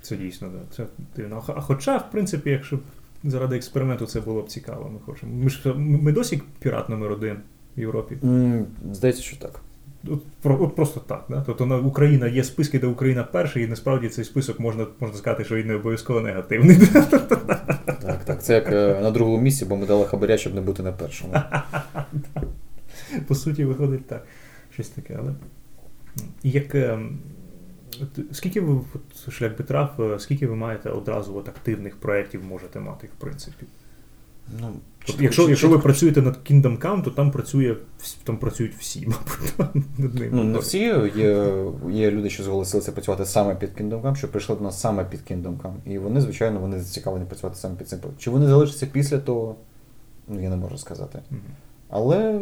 [0.01, 0.75] це дійсно, да.
[0.75, 1.43] це дивно.
[1.47, 2.81] А хоча, в принципі, якщо б
[3.23, 5.33] заради експерименту це було б цікаво, ми хочемо.
[5.35, 7.37] Ми ж ми досі пірат номер один
[7.77, 8.17] в Європі.
[8.23, 9.61] М, Здається, що так.
[10.09, 11.25] От, от просто так.
[11.29, 11.43] Да?
[11.45, 15.45] Тобто на Україна є списки, де Україна перша, і насправді цей список можна, можна сказати,
[15.45, 16.77] що він не обов'язково негативний.
[18.01, 18.43] Так, так.
[18.43, 21.33] Це як е, на другому місці, бо ми дали хабаря, щоб не бути на першому.
[23.27, 24.25] По суті, виходить так.
[24.73, 25.33] Щось таке, але.
[26.43, 26.75] Як,
[28.01, 32.45] от скільки ви от, шлях би трав, е, скільки ви маєте одразу от, активних проєктів
[32.45, 33.65] можете мати, в принципі?
[34.59, 34.73] Ну,
[35.05, 37.75] Тобто, якщо, якщо ви працюєте над Kingdom Come, то там працює
[38.23, 39.07] там працюють всі,
[39.57, 40.29] мабуть, над ним.
[40.31, 40.79] Ну, не всі
[41.15, 41.53] є,
[41.89, 45.19] є люди, що зголосилися працювати саме під Kingdom Come, що прийшли до нас саме під
[45.19, 45.75] Kingdom Come.
[45.85, 47.99] І вони, звичайно, вони зацікавлені працювати саме під цим.
[48.17, 49.55] Чи вони залишаться після того,
[50.27, 51.19] ну я не можу сказати.
[51.89, 52.39] Але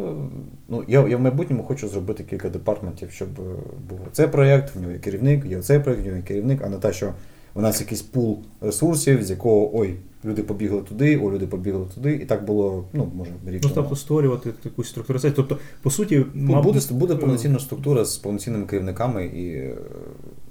[0.68, 3.42] ну, я, я в майбутньому хочу зробити кілька департментів, щоб е,
[3.88, 6.68] був цей проєкт, в нього є керівник, є цей проєкт, в нього є керівник, а
[6.68, 7.12] не те, що
[7.54, 9.94] у нас якийсь пул ресурсів, з якого ой,
[10.24, 13.60] люди побігли туди, ой, люди побігли туди, і так було, ну, може, рік.
[13.64, 15.32] Ну, тобто створювати таку структуризацію.
[15.36, 19.46] Тобто, по суті, мабуть, буде, буде повноцінна структура з повноцінними керівниками і.
[19.48, 19.74] е,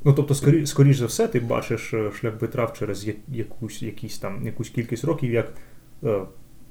[0.04, 4.45] Ну, тобто, скорі, скоріш за все, ти бачиш е, шлях битрав через якусь, якісь там,
[4.45, 5.54] якусь кількість років як
[6.04, 6.20] е,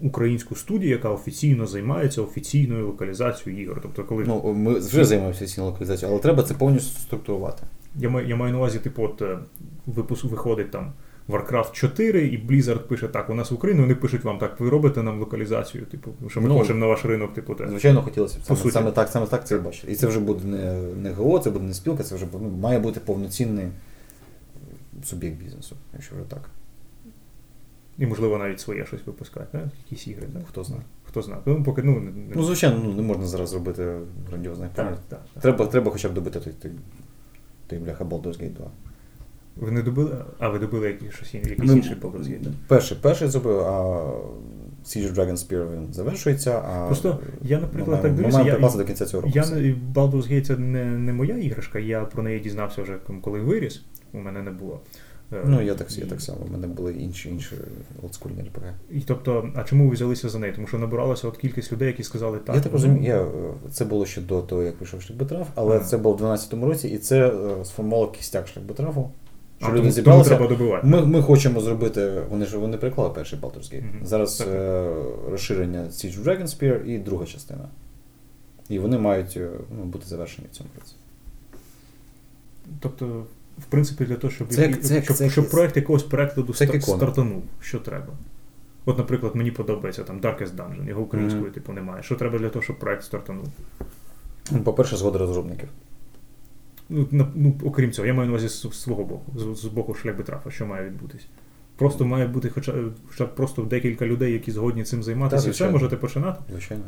[0.01, 3.79] українську студію, яка офіційно займається офіційною локалізацією ігор.
[3.83, 7.63] Тобто, коли Ну, ми вже займаємося ціною локалізацією, але треба це повністю структурувати.
[7.97, 9.39] Я, маю, я маю на увазі, типу, от е,
[9.87, 10.93] випуск виходить там
[11.29, 14.71] Warcraft 4, і Blizzard пише так, у нас в Україні, вони пишуть вам так, ви
[14.71, 17.69] робите нам локалізацію, типу, що ми Ну, хочемо на ваш ринок, типу, те.
[17.69, 18.73] Звичайно, хотілося б саме, суті.
[18.73, 19.93] саме так, саме так це бачити.
[19.93, 22.79] І це вже буде не, не ГО, це буде не спілка, це вже ну, має
[22.79, 23.67] бути повноцінний
[25.05, 26.51] суб'єкт бізнесу, якщо вже так.
[27.99, 29.63] І, можливо, навіть своє щось випускати, так?
[29.85, 30.27] якісь ігри.
[30.33, 30.43] Так?
[30.49, 30.83] Хто знає.
[31.05, 31.41] Хто знає.
[31.47, 33.53] Ну, поки, ну, не- не- Ну, звичайно, ну, не можна зараз
[34.77, 35.03] проект.
[35.09, 35.43] так, так.
[35.43, 36.71] Треба, треба хоча б добити той, той,
[37.69, 38.71] той бляха Baldur's Gate 2.
[39.57, 42.53] Ви не добили, а ви добили якийсь, якийсь інший Baldur's Gate, так?
[42.69, 44.03] Перший, перший зробив, а
[44.85, 49.07] Siege of Dragon Spear він завершується, а Просто я, наприклад, так дивлюся, я- до кінця
[49.07, 49.33] цього року.
[49.37, 53.41] Я не Baldur's Gate це не, не моя іграшка, я про неї дізнався вже коли
[53.41, 53.83] виріс.
[54.13, 54.81] У мене не було.
[55.33, 56.39] Е, Ну, я так, я так само.
[56.49, 57.57] У мене були інші, інші
[58.03, 58.65] олдскульні РПГ.
[58.91, 60.53] І тобто, а чому ви взялися за неї?
[60.53, 62.57] Тому що набиралося от кількість людей, які сказали так.
[62.57, 63.29] я так ну, розумію, я, е,
[63.71, 65.85] це було ще до того, як вийшов шлях Бетраф, але Ага.
[65.85, 69.11] це було в 12-му році, і це е, сформувало кістяк шлях Бетрафу.
[69.59, 70.29] Що тому- люди тому зібралися.
[70.29, 70.87] треба добивати.
[70.87, 72.23] Ми, ми хочемо зробити.
[72.31, 73.83] Вони ж вони приклали перший Baldur's Gate.
[73.83, 74.07] Мгм.
[74.07, 74.49] Зараз Так.
[74.49, 74.93] е,
[75.31, 77.69] розширення Siege of Dragon Spear і друга частина.
[78.69, 79.39] І вони мають
[79.79, 80.93] ну, бути завершені в цьому році.
[82.81, 83.25] Тобто,
[83.61, 86.03] в принципі, для того, щоб, Це як- який- як- щоб, це як- щоб проект якогось
[86.03, 86.97] перекладу це як ста- ікона.
[86.99, 88.13] стартанув, що треба?
[88.85, 91.53] От, наприклад, мені подобається там Darkest Dungeon, його українською, Мгм.
[91.53, 92.03] типу, немає.
[92.03, 93.45] Що треба для того, щоб проект стартанув?
[94.51, 95.69] Ну, По-перше, згода розробників.
[96.89, 99.65] Ну, на, ну, окрім цього, я маю на увазі з, з свого боку, з, з
[99.65, 100.15] боку шлях
[100.49, 101.27] що має відбутись.
[101.77, 102.75] Просто має бути хоча,
[103.09, 106.41] хоча б просто декілька людей, які згодні цим займатися, і все можете починати.
[106.51, 106.85] Звичайно.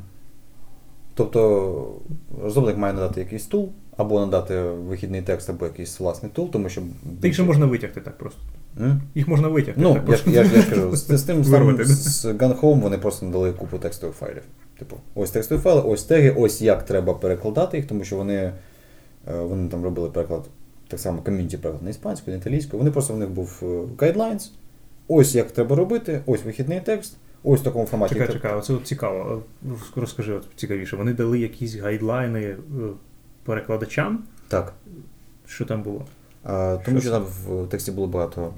[1.14, 2.00] Тобто
[2.42, 6.82] розробник має надати якийсь тул, або надати вихідний текст, або якийсь власний тул, тому що.
[7.22, 8.40] Їх ще можна витягти так просто.
[8.80, 9.02] М?
[9.14, 9.80] Їх можна витягти.
[9.80, 10.30] Ну, так я просто.
[10.30, 13.78] я, я ж кажу, з, з тим самим, з Gun Home вони просто надали купу
[13.78, 14.42] текстових файлів.
[14.78, 18.52] Типу, ось текстові файли, ось теги, ось як треба перекладати їх, тому що вони, е,
[19.26, 20.44] вони там робили переклад,
[20.88, 22.78] так само ком'юніті переклад на іспанську, на італійську.
[22.78, 23.66] Вони просто в них був е,
[23.98, 24.50] guidelines,
[25.08, 28.14] ось як треба робити, ось вихідний текст, ось в такому форматі.
[28.14, 29.42] Чекай, чекай, оце от цікаво.
[29.96, 30.96] Розкажи от цікавіше.
[30.96, 32.56] Вони дали якісь гайдлайни е,
[33.50, 34.72] перекладачам, Так.
[35.46, 36.06] що там було.
[36.44, 38.54] А, тому Що що там в тексті було багато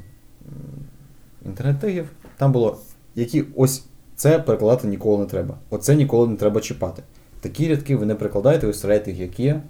[1.47, 2.09] інтернет-тегів.
[2.37, 2.79] Там було,
[3.15, 3.85] які ось
[4.17, 5.59] це перекладати ніколи не треба.
[5.71, 7.03] Оце ніколи не треба чіпати.
[7.41, 8.73] Такі рядки ви не перекладаєте, ви
[9.11, 9.63] їх, як є.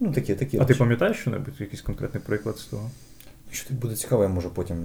[0.00, 0.58] Ну, такі, такі.
[0.58, 2.90] А ти пам'ятаєш що-небудь, якийсь конкретний приклад з того?
[3.54, 4.76] Якщо тобі буде цікаво, я можу потім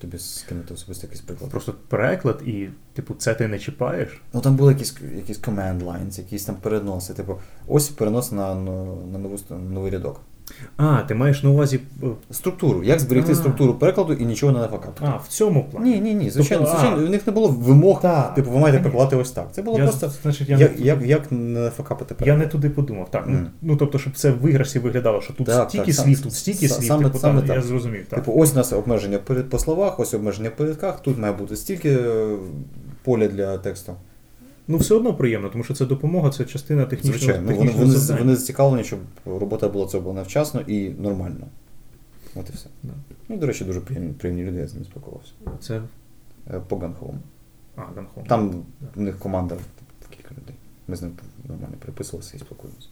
[0.00, 1.50] тобі скинути особисто якийсь приклад.
[1.50, 4.20] Просто переклад і, типу, це ти не чіпаєш.
[4.32, 7.14] Ну там були якісь, якісь command lines, якісь там переноси.
[7.14, 8.72] Типу, ось перенос на, на,
[9.12, 10.20] на нову, ст- новий рядок.
[10.76, 11.80] А, ти маєш на увазі.
[12.02, 12.84] е, Структуру.
[12.84, 13.34] Як зберегти А.
[13.34, 15.02] структуру перекладу і нічого не нафакати.
[15.06, 15.90] А, в цьому плані.
[15.90, 18.34] Ні, ні, ні, звичайно, Тобто, звичайно, у них не було вимог, Так.
[18.34, 18.82] типу, ви маєте Конечно.
[18.90, 19.48] перекладати ось так.
[19.52, 22.38] Це було Я, просто значить, я, як, не, як, як не факапити я переклад.
[22.38, 23.10] не туди подумав.
[23.10, 23.46] Так, ну, Мгм.
[23.62, 26.66] ну тобто, щоб це в виграшці виглядало, що тут Так, стільки так, слів, тут стільки
[26.66, 26.86] са- слів.
[26.88, 27.56] саме- типу, саме так, так.
[27.56, 28.06] Я зрозумів.
[28.08, 28.18] Так.
[28.24, 31.56] Типу, ось у нас обмеження перед по словах, ось обмеження по рядках, тут має бути
[31.56, 32.26] стільки е,
[33.04, 33.92] поля для тексту.
[34.68, 37.86] Ну, все одно приємно, тому що це допомога, це частина технічного, Звичайно, ну, вони, технічного
[37.86, 38.24] вони, завдання.
[38.26, 41.46] вони зацікавлені, щоб робота була була вчасно і нормально.
[42.34, 42.66] От і все.
[42.82, 42.92] Да.
[43.28, 45.32] Ну, до речі, дуже приємні, приємні люди, я з ними спілкувався.
[45.60, 45.82] Це
[46.50, 47.18] Е, По Ганховому.
[47.76, 48.24] а, Ганхом.
[48.24, 48.62] Там
[48.96, 49.54] у них команда
[50.00, 50.54] в кілька людей.
[50.88, 51.12] Ми з ним
[51.48, 52.88] нормально переписувалися і спілкуємося.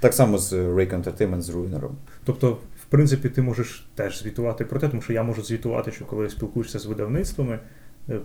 [0.00, 1.90] Так само з Raycon Entertainment, з Ruinerом.
[2.24, 6.04] Тобто, в принципі, ти можеш теж звітувати про те, тому що я можу звітувати, що
[6.04, 7.58] коли спілкуєшся з видавництвами,
[8.08, 8.18] е,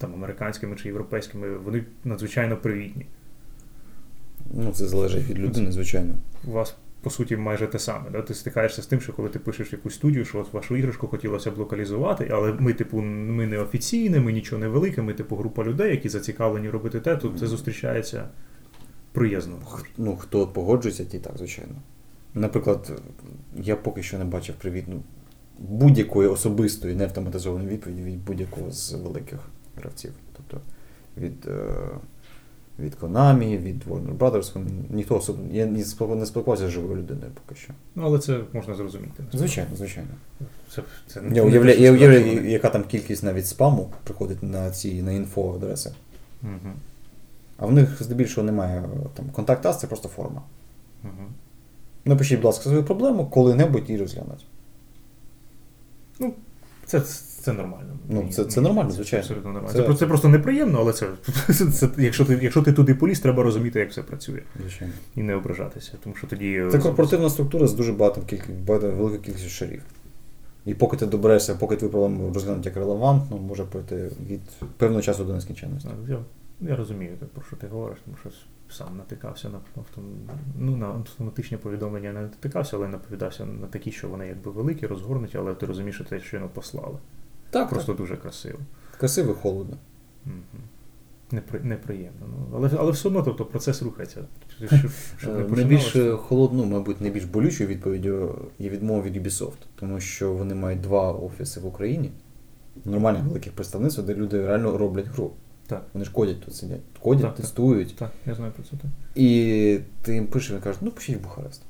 [0.00, 3.06] там американськими чи європейськими, вони надзвичайно привітні.
[4.54, 6.14] Ну, це залежить від людини, звичайно.
[6.44, 8.10] У вас, по суті, майже те саме.
[8.10, 8.22] Да?
[8.22, 11.50] Ти стикаєшся з тим, що коли ти пишеш якусь студію, що от вашу іграшку хотілося
[11.50, 15.64] б локалізувати, але ми, типу, ми не офіційні, ми нічого не велике, ми, типу, група
[15.64, 18.28] людей, які зацікавлені робити те, тут це зустрічається
[19.12, 19.58] приязно.
[19.98, 21.74] Ну, хто погоджується, ті так, звичайно.
[22.34, 23.02] Наприклад,
[23.56, 25.02] я поки що не бачив привітну
[25.58, 29.38] будь-якої особистої неавтоматизованої відповіді від будь-якого з великих
[29.80, 30.12] гравців.
[30.36, 30.60] Тобто
[31.16, 31.88] від, е,
[32.78, 35.48] від Konami, від Warner Brothers, вони- ніхто особливо.
[35.52, 37.72] Я не спілкувався з живою людиною поки що.
[37.94, 39.12] Ну, але це можна зрозуміти.
[39.18, 39.38] насправді.
[39.38, 40.10] Звичайно, звичайно.
[40.70, 45.12] Це, це Я уявляю, я уявляю, яка там кількість навіть спаму приходить на ці на
[45.12, 45.92] інфо адреси.
[46.42, 46.72] Угу.
[47.56, 50.42] А в них здебільшого немає там контакт це просто форма.
[51.04, 51.28] Угу.
[52.04, 54.46] Напишіть, будь ласка, свою проблему, коли-небудь і розглянуть.
[56.86, 57.00] Це,
[57.40, 57.98] це нормально.
[58.08, 59.22] Ну, це- це нормально, звичайно.
[59.22, 59.74] Абсолютно нормально.
[59.74, 61.06] Це- Це, це просто неприємно, але це,
[61.54, 64.42] це, це якщо, ти, якщо ти туди поліз, треба розуміти, як все працює.
[64.60, 64.94] Звичайно.
[65.16, 65.92] І не ображатися.
[66.04, 66.64] Тому що тоді.
[66.70, 67.92] Це корпоративна структура з дуже
[68.26, 69.82] кількістю, багато великою кількістю шарів.
[70.66, 74.40] І поки ти доберешся, поки твою проблему розглянуть як релевантну, може пройти від
[74.76, 75.88] певного часу до нескінченності.
[76.08, 76.18] Я,
[76.60, 78.30] я розумію, про що ти говориш, тому що
[78.74, 80.04] сам натикався на автом...
[80.58, 85.38] ну, на автоматичні повідомлення не натикався, але наповідався на такі, що вони якби великі, розгорнуті,
[85.38, 86.96] але ти розумієш, що те щойно послали.
[87.50, 88.58] Так, Просто дуже красиво.
[88.98, 89.76] Красиво, холодно.
[90.26, 90.62] Угу.
[91.32, 91.60] Непри...
[91.60, 92.26] Неприємно.
[92.28, 94.24] Ну, але, але все одно тобто, процес рухається.
[94.66, 99.58] Щоб, щоб не Е, Найбільш е, холодну, мабуть, найбільш болючою відповіддю є відмова від Ubisoft,
[99.76, 102.10] тому що вони мають два офіси в Україні,
[102.84, 105.30] нормальних великих представництв, де люди реально роблять гру.
[105.66, 105.82] Так.
[105.92, 106.80] Вони ж кодять тут сидять.
[107.00, 107.40] Кодять, Так, так.
[107.40, 107.96] тестують.
[107.96, 108.70] Так, я знаю про це.
[108.70, 108.90] Так.
[109.14, 111.62] І ти їм пишеш, він каже, ну пишіть в Бухарест.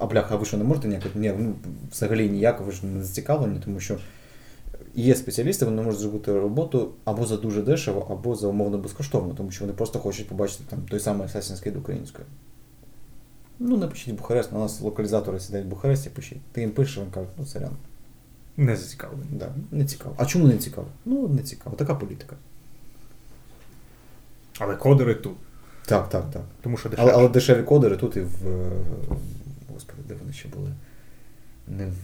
[0.00, 1.02] А бляха, а ви що не можете ніяк?
[1.14, 1.54] Ні, ну,
[1.90, 3.98] взагалі ніяк, ви ж не зацікавлені, тому що
[4.94, 9.50] є спеціалісти, вони можуть зробити роботу або за дуже дешево, або за умовно безкоштовно, тому
[9.50, 12.26] що вони просто хочуть побачити там той самий Assassin's Creed українською.
[13.58, 16.42] Ну, напишіть Бухарест, у нас локалізатори сидять в Бухаресті, пишіть.
[16.52, 17.76] Ти їм пишеш, він каже, ну сорян.
[18.56, 19.30] Не зацікавлені.
[19.30, 20.14] Да, не цікаво.
[20.18, 20.86] А чому не цікаво?
[21.04, 21.76] Ну, не цікаво.
[21.76, 22.36] Така політика.
[24.58, 25.32] Але кодери тут.
[25.86, 26.42] Так, так, так.
[26.62, 27.12] Тому що дешевше.
[27.12, 28.36] Але, але дешеві кодери тут і в.
[29.08, 29.20] Господи,
[30.12, 30.74] де вони ще були?
[31.68, 31.94] Не в.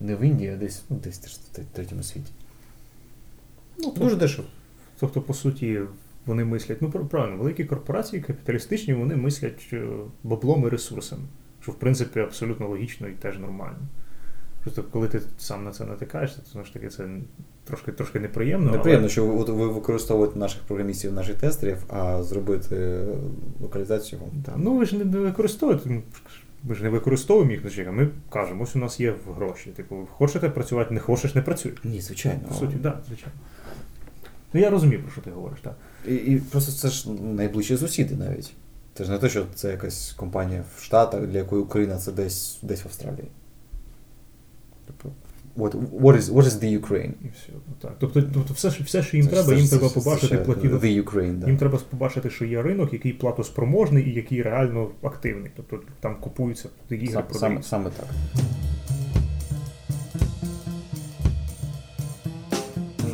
[0.00, 2.32] Не в Індії, а десь, ну, десь теж в третьому світі.
[3.78, 4.48] Ну, дуже дешево.
[5.00, 5.80] Тобто, по суті,
[6.26, 9.88] вони мислять, ну правильно, великі корпорації капіталістичні, вони мислять е,
[10.22, 11.22] баблом і ресурсами.
[11.62, 13.78] Що в принципі абсолютно логічно і теж нормально.
[14.62, 17.08] Просто коли ти сам на це натикаєшся, то знову ж таки це
[17.68, 18.70] трошки, трошки неприємно.
[18.70, 23.04] Неприємно, що ви, використовуєте наших програмістів, наших тестерів, а зробити
[23.60, 24.30] локалізацію вам.
[24.46, 25.90] Але, ну ви ж не використовуєте.
[25.90, 26.02] ну,
[26.64, 29.70] Ми ж не використовуємо їх значить, а ми кажемо, ось у нас є гроші.
[29.70, 31.72] Типу, хочете працювати, не хочеш, не працюй.
[31.84, 32.40] Ні, звичайно.
[32.48, 33.32] По суті, так, да, звичайно.
[34.52, 35.76] Ну я розумію, про що ти говориш, так.
[36.08, 38.52] І, і просто це ж найближчі сусіди навіть.
[38.94, 42.58] Це ж не те, що це якась компанія в Штатах, для якої Україна це десь,
[42.62, 43.28] десь в Австралії.
[44.86, 45.10] Тобто,
[45.58, 47.12] what, what, is, what is the Ukraine?
[47.24, 47.52] І все.
[47.80, 47.92] Так.
[47.98, 51.38] Тобто, тобто все, все, що їм Це треба, це їм це треба побачити The Ukraine,
[51.38, 51.46] да.
[51.46, 55.50] Їм треба побачити, що є ринок, який платоспроможний і який реально активний.
[55.56, 58.06] Тобто там купуються ігри, Сам, саме, саме так.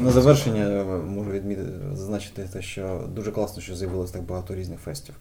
[0.01, 4.81] На завершення е, можу відмітити, зазначити те, що дуже класно, що з'явилось так багато різних
[4.81, 5.15] фестів.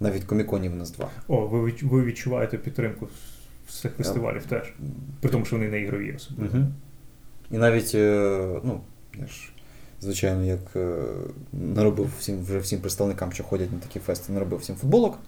[0.00, 1.08] Навіть коміконів у нас два.
[1.28, 3.08] О, ви, ви відчуваєте підтримку
[3.70, 4.72] з цих фестивалів теж.
[5.20, 6.58] При тому, що вони не ігрові особливо.
[6.58, 6.66] Угу.
[7.50, 8.80] І навіть, е, ну,
[9.18, 9.52] я ж,
[10.00, 11.02] звичайно, як е,
[11.52, 15.18] наробив всім вже всім представникам, що ходять на такі фести, наробив всім футболок,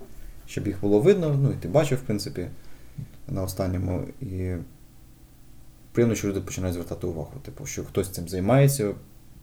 [0.46, 2.48] щоб їх було видно, ну і ти бачив, в принципі,
[3.28, 4.04] на останньому.
[4.20, 4.54] І
[5.92, 7.32] приємно, що люди починають звертати увагу.
[7.44, 8.94] Типу, що хтось цим займається.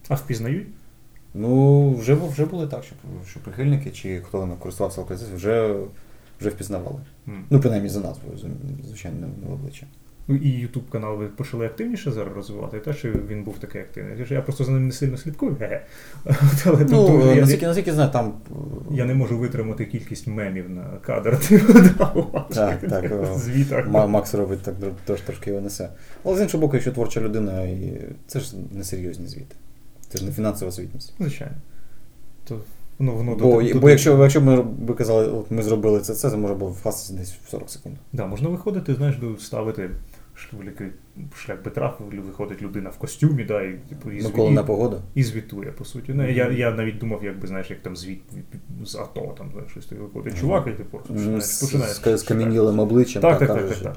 [0.08, 0.66] А впізнають?
[1.34, 2.94] Ну, вже, вже були так, що,
[3.30, 5.76] що прихильники чи хто не користувався локалізацією, вже,
[6.40, 7.00] вже впізнавали.
[7.28, 7.44] М.
[7.50, 8.38] Ну, принаймні за назвою,
[8.84, 9.86] звичайно, не в обличчя.
[10.28, 14.26] Ну і YouTube канал ви почали активніше зараз розвивати, те, що він був такий активний.
[14.30, 15.56] Я просто за ним не сильно слідкую.
[15.60, 15.80] Але
[16.64, 18.34] Ну, тобто, е, я, наскільки, наскільки знаю, там.
[18.50, 18.54] е,
[18.94, 21.38] я не можу витримати кількість мемів на кадр.
[22.54, 23.26] Так, так.
[23.36, 23.88] Звітах.
[23.88, 24.74] Макс робить так
[25.06, 25.88] тож трошки його несе.
[26.24, 29.56] Але з іншого боку, якщо творча людина, і це ж не серйозні звіти.
[30.08, 31.14] Це ж не фінансова звітність.
[31.18, 31.54] Звичайно.
[32.44, 32.60] То
[33.00, 36.14] воно воно Бо, до- до- бо якщо, якщо ми ви казали, от ми зробили це,
[36.14, 37.94] це, це може було вкластися десь в 40 секунд.
[38.12, 39.90] Да, можна виходити, знаєш, до- ставити
[41.36, 41.94] шлях Петра,
[42.26, 44.96] виходить людина в костюмі, да, і, типу, і, зві- Микола на погода.
[45.14, 46.12] і звітує, по суті.
[46.14, 48.20] Ну, я, я навіть думав, якби, знаєш, як там звіт
[48.86, 50.38] з АТО, там знаєш, щось виходить.
[50.40, 51.92] Чувак, і типу, починає, З, починає.
[51.94, 53.96] з, з кам'янілим обличчям, Так, так, так, так, так.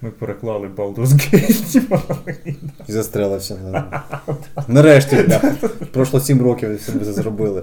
[0.00, 2.54] Ми переклали Baldur's Gate.
[2.88, 3.84] і застрелився.
[4.68, 5.16] Нарешті.
[5.92, 7.62] Пройшло 7 років, і все ми це зробили.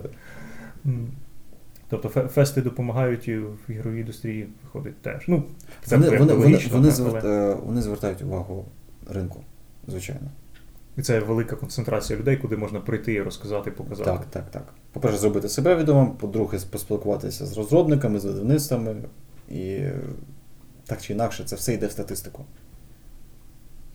[1.89, 5.23] Тобто фести допомагають і в ігровій індустрії виходить теж.
[5.27, 5.43] Ну,
[5.83, 8.65] це Вони, вони, вони, вони, зверт, е, вони звертають увагу
[9.09, 9.43] ринку,
[9.88, 10.31] звичайно.
[10.97, 14.09] І це велика концентрація людей, куди можна прийти і розказати, показати.
[14.11, 14.73] Так, так, так.
[14.91, 18.95] По-перше, зробити себе відомим, по-друге, поспілкуватися з розробниками, з видавництвами.
[19.49, 19.79] І
[20.86, 22.45] так чи інакше, це все йде в статистику.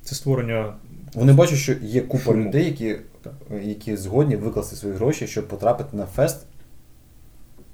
[0.02, 0.74] Це створення
[1.14, 2.44] Вони бачать, що є купа Шуму.
[2.44, 3.32] людей, які, Так.
[3.62, 6.46] які згодні викласти свої гроші, щоб потрапити на фест,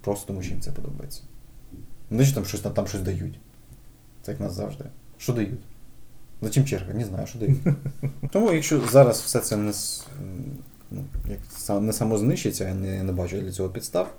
[0.07, 1.20] просто тому що їм це подобається.
[2.11, 3.38] Ну, що там щось там, щось дають.
[4.22, 4.84] Це як нас завжди.
[5.18, 5.61] Що дають?
[6.42, 6.94] Зачем черга?
[6.94, 7.59] Не знаю, що дають.
[8.30, 9.72] Тому якщо зараз все це не,
[10.90, 14.14] ну, як не самознищиться, я не, не бачу для цього підстав,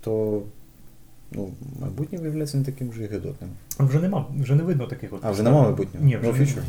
[0.00, 0.42] то
[1.32, 1.50] ну,
[1.80, 3.50] майбутнє виявляється не таким вже і гидотним.
[3.78, 5.20] А вже нема, вже не видно таких от.
[5.24, 6.06] А вже нема майбутнього?
[6.06, 6.62] Ні, вже No future?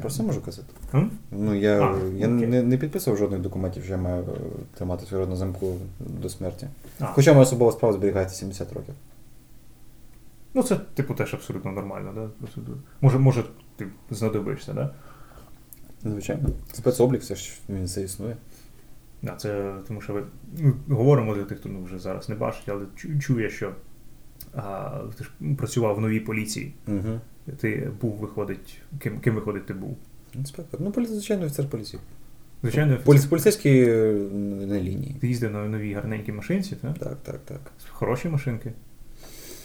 [0.00, 0.68] Про це можу казати.
[0.94, 1.10] М?
[1.30, 2.46] Ну, я, А, я окей.
[2.46, 4.26] не, не підписував жодних документів, що я маю е,
[4.74, 6.68] тримати свій род на замку до смерті.
[7.00, 8.94] А, Хоча моя особова справа зберігається 70 років.
[10.54, 12.50] Ну, це, типу, теж абсолютно нормально, да?
[13.00, 13.44] Може, може,
[13.76, 14.90] ти знадобишся, да?
[16.02, 16.48] Звичайно.
[16.72, 18.36] Спецоблік, все ж він це існує.
[19.22, 20.22] Да, це тому що ви
[20.58, 23.72] ну, говоримо для тих, хто ну, вже зараз не бачить, але чу- чує, що
[24.54, 26.74] а ти ж працював в новій поліції.
[26.88, 27.20] Угу.
[27.52, 29.96] Ти був, виходить, ким, ким виходить, ти був?
[30.34, 30.80] Інспектор.
[30.80, 32.02] Ну, звичайно, офіцер поліції.
[32.62, 33.18] Звичайно, Полі...
[33.30, 34.12] поліцейський е,
[34.66, 35.16] на лінії.
[35.20, 36.98] ти їздив на новій гарненькій машинці, так?
[36.98, 37.72] Так, так, так.
[37.88, 38.72] Хороші машинки.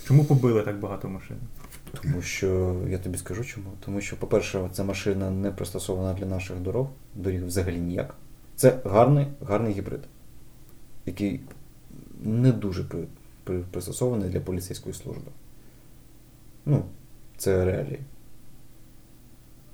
[0.07, 1.37] Чому побили так багато машин?
[2.01, 3.67] Тому що я тобі скажу чому.
[3.85, 8.15] Тому що, по-перше, ця машина не пристосована для наших дорог, доріг взагалі ніяк.
[8.55, 10.01] Це гарний, гарний гібрид,
[11.05, 11.41] який
[12.23, 13.03] не дуже при,
[13.43, 15.31] при, пристосований для поліцейської служби.
[16.65, 16.85] Ну,
[17.37, 17.99] це реалії.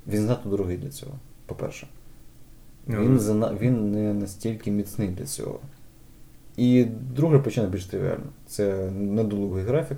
[0.08, 1.14] Він знато дорогий для цього,
[1.46, 1.88] по-перше.
[2.88, 3.58] Він, зана...
[3.62, 5.60] він не настільки міцний для цього.
[6.58, 6.86] І
[7.16, 8.26] друга причина більш тривіальна.
[8.48, 9.98] Це недолугий графік.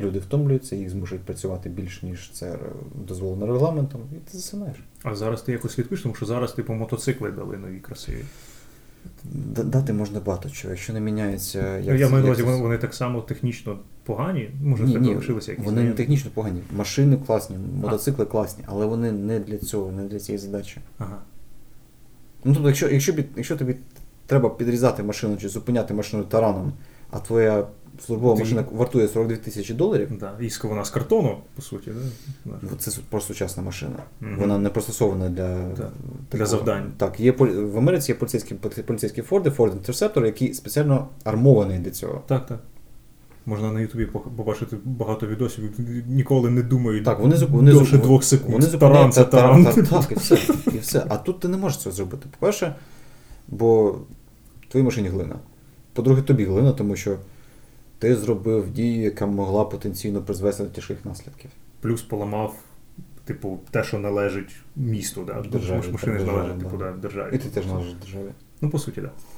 [0.00, 2.58] Люди втомлюються, їх змушують працювати більш, ніж це
[2.94, 4.76] дозволено регламентом, і ти засинаєш.
[5.02, 8.24] А зараз ти якось слідкуєш, тому що зараз типу мотоцикли дали нові красиві.
[9.64, 11.78] Дати можна багато чого, якщо не міняється.
[11.78, 13.78] Як я маю на увазі, вони так само технічно
[14.16, 15.66] погані, може, ні, ні, лишилися якісь.
[15.66, 16.60] Вони не технічно погані.
[16.76, 20.80] Машини класні, мотоцикли класні, але вони не для цього, не для цієї задачі.
[20.98, 21.18] Ага.
[22.44, 23.76] Ну тобто, якщо, якщо, якщо тобі
[24.26, 26.72] треба підрізати машину чи зупиняти машину тараном,
[27.10, 27.66] а твоя
[28.06, 30.32] службова Ти- машина вартує 42 тисячі доларів, Да.
[30.40, 32.50] І вона з картону, по суті, да?
[32.62, 33.96] Ну, Це просто сучасна машина.
[34.20, 34.36] Мгм.
[34.40, 35.90] Вона не пристосована для, Так,
[36.28, 36.46] такого.
[36.46, 36.92] завдань.
[36.96, 42.22] Так, є в Америці є поліцейські, поліцейські Форди, Ford Interceptor, які спеціально армовані для цього.
[42.26, 42.60] Так, так.
[43.46, 45.64] Можна на Ютубі побачити багато відосів,
[46.08, 48.52] ніколи не думають Так, вони, вони, довше двох секунд.
[48.52, 49.64] Вони таран це таран.
[49.64, 50.38] Так, так, і все,
[50.74, 51.06] і все.
[51.08, 52.28] А тут ти не можеш цього зробити.
[52.38, 52.74] По-перше,
[53.48, 55.36] бо в твоїй машині глина.
[55.92, 57.16] По-друге, тобі глина, тому що
[57.98, 61.50] ти зробив дію, яка могла потенційно призвести до тяжких наслідків.
[61.80, 62.54] Плюс поламав,
[63.24, 65.32] типу, те, що належить місту, да?
[65.32, 66.84] Державі, Тому що машини так, належать, типу, да.
[66.84, 67.30] да, державі.
[67.34, 68.30] І ти теж належиш державі.
[68.60, 69.04] Ну, по суті, так.
[69.04, 69.29] Да.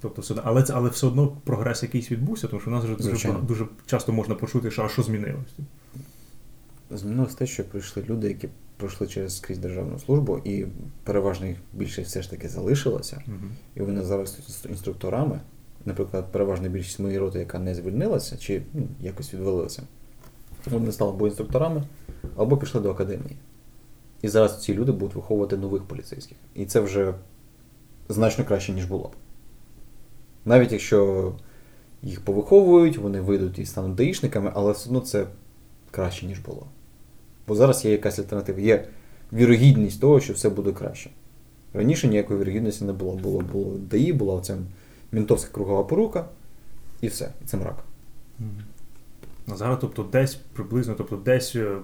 [0.00, 2.96] Тобто, все але, це, але все одно прогрес якийсь відбувся, тому що в нас вже
[2.96, 5.54] дуже, дуже часто можна почути, що а що змінилось.
[6.90, 10.66] Змінилось те, що прийшли люди, які пройшли через скрізь державну службу, і
[11.04, 13.22] переважно їх більшість все ж таки залишилося.
[13.26, 13.50] Угу.
[13.74, 14.38] І вони зараз
[14.68, 15.40] інструкторами.
[15.84, 19.82] Наприклад, переважна більшість моєї роти, яка не звільнилася, чи ну, якось відвалилася,
[20.66, 21.82] вони стали або інструкторами,
[22.36, 23.36] або пішли до академії.
[24.22, 26.36] І зараз ці люди будуть виховувати нових поліцейських.
[26.54, 27.14] І це вже
[28.08, 29.12] значно краще, ніж було б.
[30.44, 31.32] Навіть якщо
[32.02, 35.26] їх повиховують, вони вийдуть і стануть даїшниками, але все одно це
[35.90, 36.66] краще, ніж було.
[37.48, 38.84] Бо зараз є якась альтернатива, є
[39.32, 41.10] вірогідність того, що все буде краще.
[41.74, 43.16] Раніше ніякої вірогідності не було.
[43.16, 44.56] Було, було ДАІ, була оця
[45.12, 46.24] мінтовська кругова порука,
[47.00, 47.84] і все, і це мрак.
[49.52, 51.76] А зараз, тобто, десь приблизно, тобто десь е,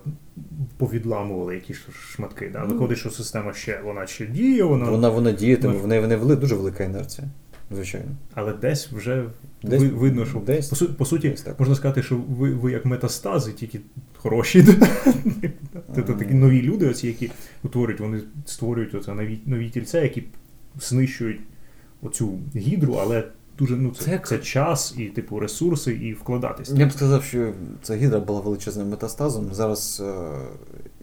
[0.77, 2.51] повідламували якісь шматки.
[2.53, 2.65] Да?
[2.65, 2.73] Ну.
[2.73, 6.37] Виходить, що система ще вона ще діє, вона, Вона вона в неї, в неї вели-
[6.37, 7.29] дуже велика інерція,
[7.71, 8.11] звичайно.
[8.35, 9.25] але десь вже
[9.63, 11.61] Десь- ви- видно, що десь- по, су- по суті десь так.
[11.61, 13.81] можна сказати, що ви, ви як метастази, тільки
[14.17, 14.65] хороші.
[15.95, 17.31] Тобто такі нові люди, оці, які
[17.63, 20.25] утворюють, вони створюють оце нові, нові тільця, які
[20.81, 21.41] знищують
[22.03, 23.25] оцю гідру, але
[23.59, 26.71] дуже ну, це, Це це, час і типу ресурси, і вкладатись.
[26.71, 27.53] Я б сказав, що
[27.83, 29.55] ця гідра була величезним метастазом.
[29.55, 30.39] Зараз е,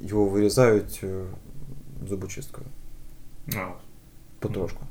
[0.02, 1.24] його вирізають е,
[2.10, 2.68] зубочисткою.
[3.56, 3.68] А,
[4.40, 4.86] Потрошку.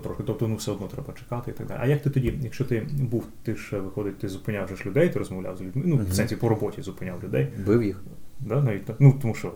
[0.00, 0.22] Потроху.
[0.26, 1.78] Тобто, ну все одно треба чекати і так далі.
[1.82, 4.86] А як ти тоді, якщо ти був, ти ж е, виходить, ти зупиняв же ж
[4.86, 6.06] людей, ти розмовляв з людьми, ну, Мгм.
[6.10, 7.48] в сенсі по роботі зупиняв людей.
[7.66, 8.00] Бив їх.
[8.40, 8.96] Да, навіть так.
[8.98, 9.52] Ну, тому що.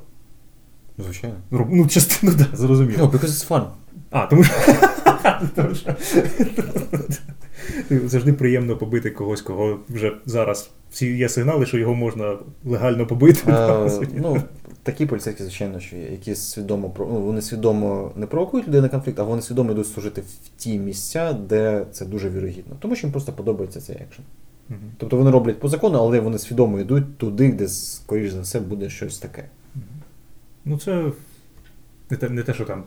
[0.98, 1.36] Звичайно.
[1.50, 3.06] роб- Ну, частину, да, зрозуміло.
[3.06, 3.64] No, because it's fun.
[4.10, 5.94] А, тому що.
[8.08, 13.40] завжди приємно побити когось, кого вже зараз всі є сигнали, що його можна легально побити.
[13.52, 14.42] Е, ну,
[14.82, 19.18] такі поліцейські, звичайно, що є, які свідомо ну, вони свідомо не провокують людей на конфлікт,
[19.18, 22.76] а вони свідомо йдуть служити в ті місця, де це дуже вірогідно.
[22.80, 24.24] Тому що їм просто подобається цей екшен.
[24.68, 24.80] Мгм.
[24.98, 28.90] Тобто вони роблять по закону, але вони свідомо йдуть туди, де, скоріш за все, буде
[28.90, 29.44] щось таке.
[30.64, 31.12] Ну, це
[32.10, 32.84] не те, не те, що там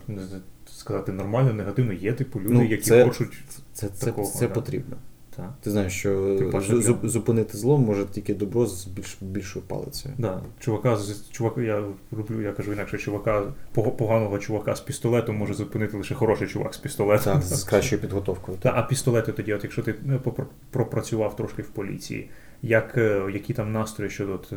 [0.65, 1.93] сказати нормально, негативно.
[1.93, 3.33] Є типу люди, Ну, які це- хочуть.
[3.73, 4.53] Це, це, Такого, це да.
[4.53, 4.95] потрібно.
[5.35, 5.53] Та.
[5.61, 10.15] Ти знаєш, що паче, зупинити зло може тільки добро з більш, більшою палицею.
[10.17, 10.97] Да, чувака
[11.31, 16.47] чувака, я роблю, я кажу інакше, чувака, поганого чувака з пістолетом може зупинити лише хороший
[16.47, 17.33] чувак з пістолетом.
[17.33, 18.57] Так, з кращою підготовкою.
[18.61, 20.19] Та, а пістолети тоді, от якщо ти ну,
[20.71, 22.29] пропрацював трошки в поліції,
[22.61, 24.53] як, е, які там настрої щодо от,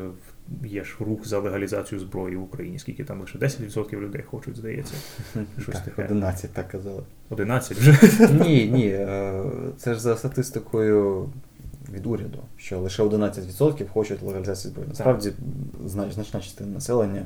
[0.65, 4.95] є ж рух за легалізацію зброї в Україні, скільки там лише 10% людей хочуть, здається.
[5.63, 6.05] Щось Так, таке.
[6.05, 7.03] 11 так казали.
[7.31, 7.99] 11 вже.
[8.45, 8.87] Ні, ні.
[8.89, 9.43] е,
[9.79, 11.29] Це ж за статистикою
[11.93, 14.89] від уряду, що лише 11% хочуть легалізації зброї.
[14.89, 15.33] Насправді,
[15.87, 17.23] значна частина населення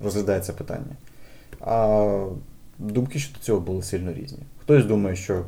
[0.00, 0.96] розглядає це питання.
[1.60, 2.26] А
[2.78, 4.38] думки щодо цього були сильно різні.
[4.62, 5.44] Хтось думає, що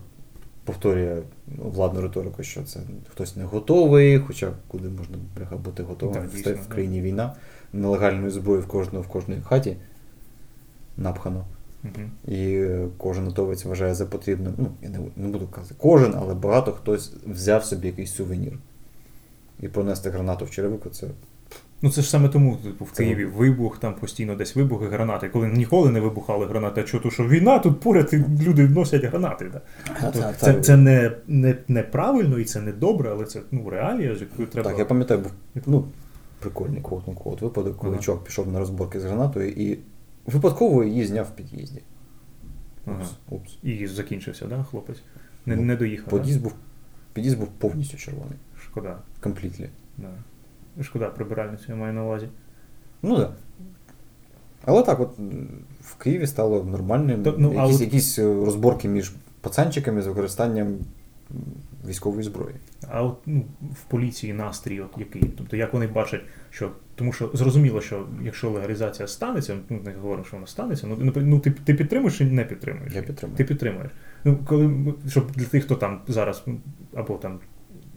[0.64, 1.22] повторює
[1.58, 5.16] владну риторику, що це хтось не готовий, хоча куди можна
[5.64, 7.34] бути готовим Так, в, дійсно, в країні війна,
[7.72, 9.76] нелегальної зброї в кожного в кожній хаті
[10.96, 11.44] напхано.
[11.82, 12.34] Мгм.
[12.36, 12.66] І
[12.98, 14.54] кожен готовець вважає за потрібним.
[14.58, 18.58] Ну, я не, не буду казати кожен, але багато хтось взяв собі якийсь сувенір.
[19.60, 21.06] І пронести гранату в черевику це.
[21.82, 25.28] Ну це ж саме тому, типу, в Києві вибух, там постійно десь вибухи, гранати.
[25.28, 29.04] Коли ніколи не вибухали гранати, а чого, то що війна, тут поряд і люди носять
[29.04, 29.50] гранати.
[29.52, 29.60] Да?
[30.02, 33.70] Тобто Та- це, та- це не, не, неправильно і це не добре, але це ну,
[33.70, 34.70] реалія, з якою треба.
[34.70, 35.32] Так, я пам'ятаю, був
[35.66, 35.84] ну,
[36.38, 38.02] прикольний квот ну квот випадок, коли Ага.
[38.02, 39.78] чувак пішов на розборки з гранатою і
[40.26, 41.82] випадково її зняв в під'їзді.
[42.86, 42.96] Ага.
[43.00, 43.58] Упс, упс.
[43.62, 45.02] І закінчився, да, хлопець?
[45.46, 46.10] Не, Ну, не доїхав.
[46.10, 46.54] Під'їзд був,
[47.12, 48.38] під'їзд був повністю червоний.
[48.64, 48.98] Шкода.
[49.22, 49.68] Completely.
[49.98, 50.08] Да.
[50.82, 52.28] Шкода прибиральницю, я маю на увазі.
[53.02, 53.28] Ну так.
[53.28, 53.34] Да.
[54.64, 55.18] Але так, от
[55.80, 57.22] в Києві стало нормальним.
[57.22, 60.78] Та, ну, якісь, от- якісь е, розборки між пацанчиками з використанням
[61.88, 62.54] військової зброї.
[62.88, 65.22] А от ну, в поліції настрій, от який?
[65.22, 66.20] Тобто, як вони бачать,
[66.50, 71.12] що тому що зрозуміло, що якщо легалізація станеться, ну не говоримо, що вона станеться, ну,
[71.16, 72.94] ну ти, ти підтримуєш чи не підтримуєш?
[72.94, 73.36] Я підтримую.
[73.36, 73.90] Ти підтримуєш.
[74.24, 76.56] Ну, коли щоб для тих, хто там зараз ну,
[76.94, 77.38] або там.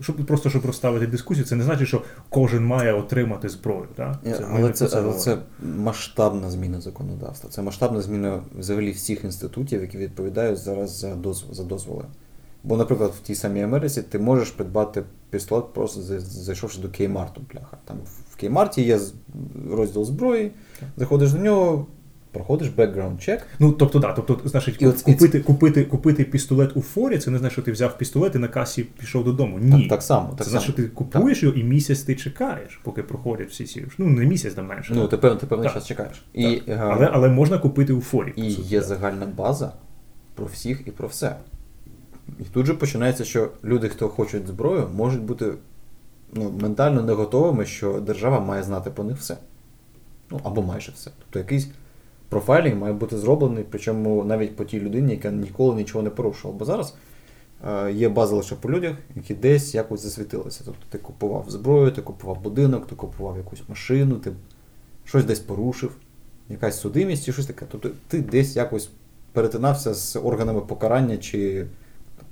[0.01, 3.87] Щоб просто щоб розставити дискусію, це не значить, що кожен має отримати зброю.
[3.97, 7.49] Ні, ми але це, але це масштабна зміна законодавства.
[7.49, 11.55] Це масштабна зміна взагалі всіх інститутів, які відповідають зараз за дозволи.
[11.55, 12.03] За дозволи.
[12.63, 17.77] Бо, наприклад, в тій самій Америці ти можеш придбати пістолет, просто зайшовши до Кеймарту, бляха.
[17.85, 17.97] Там
[18.29, 18.99] в Кеймарті є
[19.71, 20.51] розділ зброї,
[20.97, 21.87] заходиш до нього,
[22.37, 23.39] проходиш background check.
[23.59, 27.53] Ну, тобто, да, тобто, значить, І купити, купити, купити пістолет у форі, це не значить,
[27.53, 29.59] що ти взяв пістолет і на касі пішов додому.
[29.59, 29.81] Ні.
[29.81, 30.33] Так, так само.
[30.37, 33.85] Так це значить, що ти купуєш його і місяць ти чекаєш, поки проходять всі ці.
[33.97, 34.93] Ну, не місяць, там менше.
[34.95, 35.09] Ну, так.
[35.09, 35.73] ти певний, ти певний Так.
[35.73, 36.25] час чекаєш.
[36.33, 36.67] І, Так.
[36.67, 38.33] е, але, але можна купити у форі.
[38.35, 38.87] І суті, є так.
[38.87, 39.71] загальна база
[40.35, 41.35] про всіх і про все.
[42.39, 45.45] І тут же починається, що люди, хто хочуть зброю, можуть бути
[46.33, 49.37] ну, ментально не готовими, що держава має знати про них все.
[50.31, 51.11] Ну, або майже все.
[51.19, 51.69] Тобто якийсь
[52.29, 56.59] профайлінг має бути зроблений, причому навіть по тій людині, яка ніколи нічого не порушувала.
[56.59, 56.95] Бо зараз
[57.67, 60.61] е, є база лише по людях, які десь якось засвітилися.
[60.65, 64.31] Тобто ти купував зброю, ти купував будинок, ти купував якусь машину, ти
[65.05, 65.91] щось десь порушив,
[66.49, 67.65] якась судимість чи щось таке.
[67.71, 68.89] Тобто ти десь якось
[69.31, 71.65] перетинався з органами покарання чи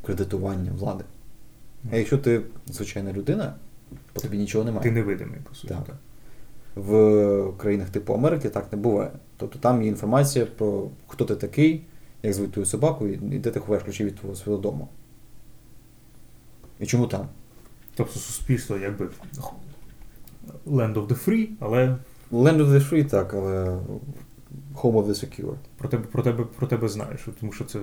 [0.06, 1.04] кредитування влади.
[1.92, 3.56] А якщо ти звичайна людина,
[4.14, 4.84] то тобі нічого немає.
[4.84, 5.74] Ти невидимий, по суті.
[5.74, 5.96] Так.
[6.76, 9.12] В країнах типу Америки так не буває.
[9.38, 11.86] Тобто там є інформація про хто ти такий,
[12.24, 14.88] як звуть твою собаку, і де ти ховаєш ключі від твого свого дому.
[16.80, 17.28] І чому там?
[17.96, 19.10] Тобто суспільство якби
[20.68, 21.98] land of the free, але
[22.32, 23.80] Land of the free, так, але
[24.76, 25.56] home of the secure.
[25.78, 27.80] про тебе, про тебе, про тебе знаєш, тому що це,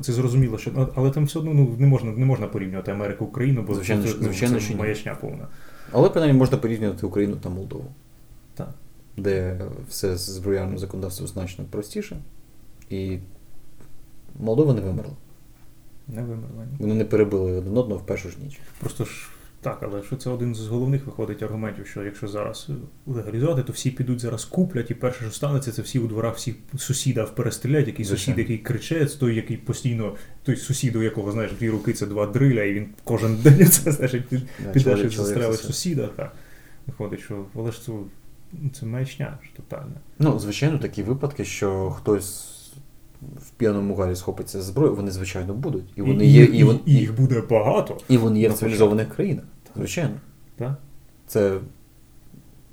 [0.00, 3.64] це зрозуміло, що але там все одно ну, не можна, не можна порівнювати Америку Україну,
[3.66, 5.48] бо Звичайно, це, ну, звичайно, це маячня повна.
[5.92, 7.84] Але принаймні можна порівнювати Україну та Молдову.
[9.20, 12.16] Де все з зброярним законодавством значно простіше.
[12.90, 13.18] І
[14.38, 15.16] Молдова не вимерла.
[16.08, 16.64] Не вимерла.
[16.70, 16.76] ні.
[16.78, 18.60] Вони не перебили один одного в першу ж ніч.
[18.80, 19.28] Просто ж
[19.62, 22.68] так, але що це один з головних виходить аргументів, що якщо зараз
[23.06, 26.54] легалізувати, то всі підуть зараз куплять, і перше, що станеться, це всі у дворах всіх
[26.78, 31.70] сусіда перестрілять, який сусід, який криче, той, який постійно, той сусід, у якого знаєш, дві
[31.70, 34.42] руки це два дриля, і він кожен день це значить під,
[35.12, 35.66] застрелиш сусід.
[35.66, 36.06] сусіда.
[36.06, 36.32] Так.
[36.86, 37.92] Виходить, що але ж це,
[38.72, 39.92] це маячня ж тотальна.
[40.18, 42.46] Ну, звичайно, такі випадки, що хтось
[43.36, 45.84] в п'яному галі схопиться з зброю, вони, звичайно, будуть.
[45.96, 47.98] І вони є, і, вон- і їх буде багато.
[48.08, 49.44] і вони є в цивілізованих країнах.
[49.76, 50.14] Звичайно.
[50.56, 50.74] Так?
[51.26, 51.58] Це.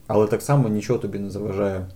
[0.07, 1.88] Але так само нічого тобі не заважає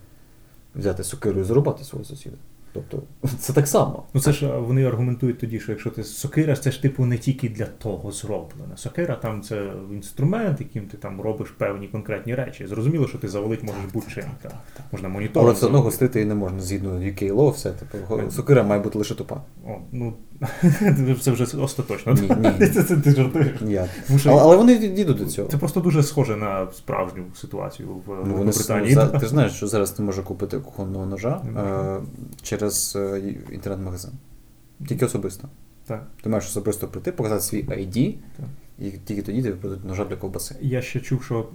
[0.74, 2.36] взяти сокиру і зарубати свого сусіда.
[2.72, 3.02] Тобто,
[3.38, 4.02] це так само.
[4.14, 7.48] Ну це ж вони аргументують тоді, що якщо ти сокира, це ж типу не тільки
[7.48, 8.76] для того зроблена.
[8.76, 12.66] Сокира там це інструмент, яким ти там робиш певні конкретні речі.
[12.66, 14.24] Зрозуміло, що ти завалить можеш будь-чим.
[14.92, 15.42] Можна монітор.
[15.42, 17.72] Але все одно гостити і не можна згідно UK law, все.
[17.72, 19.40] Типу, сокира має бути лише тупа.
[19.66, 20.14] О, ну
[21.20, 22.12] це вже остаточно.
[22.12, 22.20] Ні,
[22.60, 22.66] ні.
[22.68, 23.48] Це, це ти жартуєш.
[24.06, 25.48] Тому Але, але вони дійдуть до цього.
[25.48, 28.94] Це просто дуже схоже на справжню ситуацію в Ну, вони, Британії.
[28.96, 34.10] ну, ти ж знаєш, що зараз ти можеш купити кухонного ножа е, через е, інтернет-магазин.
[34.88, 35.48] Тільки особисто.
[35.86, 36.06] Так.
[36.22, 38.46] Ти маєш особисто прийти, показати свій ID, Так.
[38.78, 40.54] і тільки тоді тобі продадуть ножа для ковбаси.
[40.60, 41.46] Я ще чув, що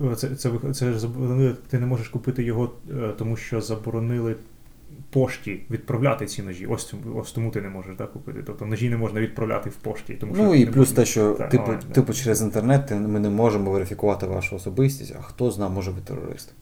[0.00, 4.36] е, це, це, це ж заборонили, ти не можеш купити його, е, тому що заборонили
[5.10, 6.66] пошті відправляти ці ножі.
[6.66, 8.42] Ось, ось тому ти не можеш так, купити.
[8.46, 10.14] Тобто ножі не можна відправляти в пошті.
[10.14, 11.94] Тому що Ну і плюс можна- те, що Так, типу, да.
[11.94, 16.52] типу через інтернет ми не можемо верифікувати вашу особистість, а хто зна, може ви терорист,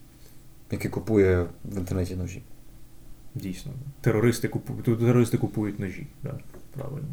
[0.71, 2.43] який купує в інтернеті ножі.
[3.35, 3.73] Дійсно.
[4.01, 6.07] Терористи купують, терористи купують ножі.
[6.23, 6.35] Да,
[6.77, 7.09] правильно.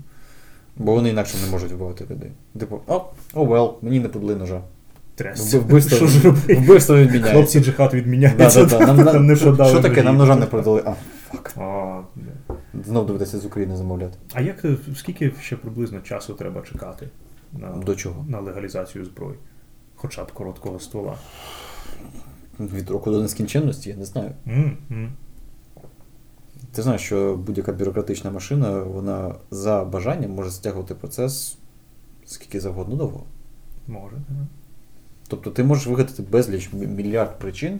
[0.77, 2.31] Бо вони інакше не можуть вбивати людей.
[2.59, 4.61] Типу, о, о, вел, мені не подали ножа.
[5.21, 5.59] Трясся.
[5.59, 6.55] Вбивство, Що ж робити?
[6.55, 7.31] вбивство відміняється.
[7.33, 8.65] Хлопці джихад відміняється.
[8.65, 8.93] Да, да, да.
[8.93, 10.03] Нам, Там не що, продали що таке?
[10.03, 10.83] Нам ножа не продали.
[10.85, 10.93] А,
[11.31, 11.53] фак.
[11.57, 12.55] А, да.
[12.85, 14.17] Знов доведеться з України замовляти.
[14.33, 14.65] а як
[14.95, 17.09] скільки ще приблизно часу треба чекати
[17.53, 18.25] на, До чого?
[18.29, 19.35] на легалізацію зброї?
[19.95, 21.15] Хоча б короткого ствола.
[22.59, 24.31] Від року до нескінченності, я не знаю.
[24.47, 24.77] М.
[26.73, 31.57] Ти знаєш, що будь-яка бюрократична машина, вона за бажанням може стягувати процес
[32.25, 33.23] скільки завгодно довго.
[33.87, 34.15] Може.
[34.29, 34.47] ага.
[35.31, 37.79] Тобто ти можеш вигадати безліч мільярд причин,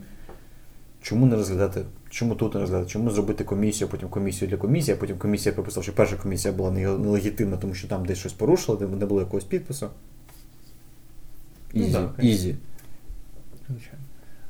[1.01, 4.99] чому не розглядати, чому тут не розглядати, чому зробити комісію, потім комісію для комісії, а
[4.99, 8.87] потім комісія приписала, що перша комісія була нелегітимна, тому що там десь щось порушили, де
[8.87, 9.89] не було якогось підпису.
[11.73, 12.55] Ну, Ізі.
[13.69, 13.99] Звичайно.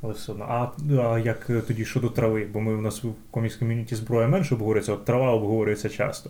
[0.01, 0.45] Але все одно.
[0.49, 0.71] А,
[1.01, 2.47] а як тоді щодо трави?
[2.53, 6.29] Бо ми у нас в комікс ком'юніті зброя менше обговорюється, от трава обговорюється часто.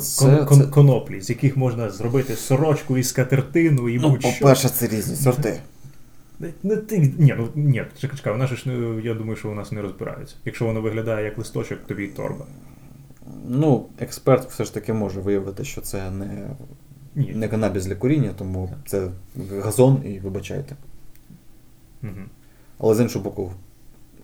[0.00, 0.66] Це, кон- кон- це...
[0.66, 4.40] Коноплі, з яких можна зробити сорочку і скатертину, і Ну, будь-що.
[4.40, 5.60] по-перше, це різні сорти.
[6.62, 8.64] Не ти, ні, ну ні, чекай, чекай, вона ж
[9.04, 10.34] я думаю, що у нас не розбирається.
[10.44, 12.46] Якщо воно виглядає як листочок, тобі й торба.
[13.48, 16.48] Ну, експерт все ж таки може виявити, що це не,
[17.14, 17.32] Ні.
[17.34, 19.08] не канабіс для куріння, тому це
[19.62, 20.76] газон і вибачайте.
[22.02, 22.12] Угу.
[22.78, 23.52] Але з іншого боку,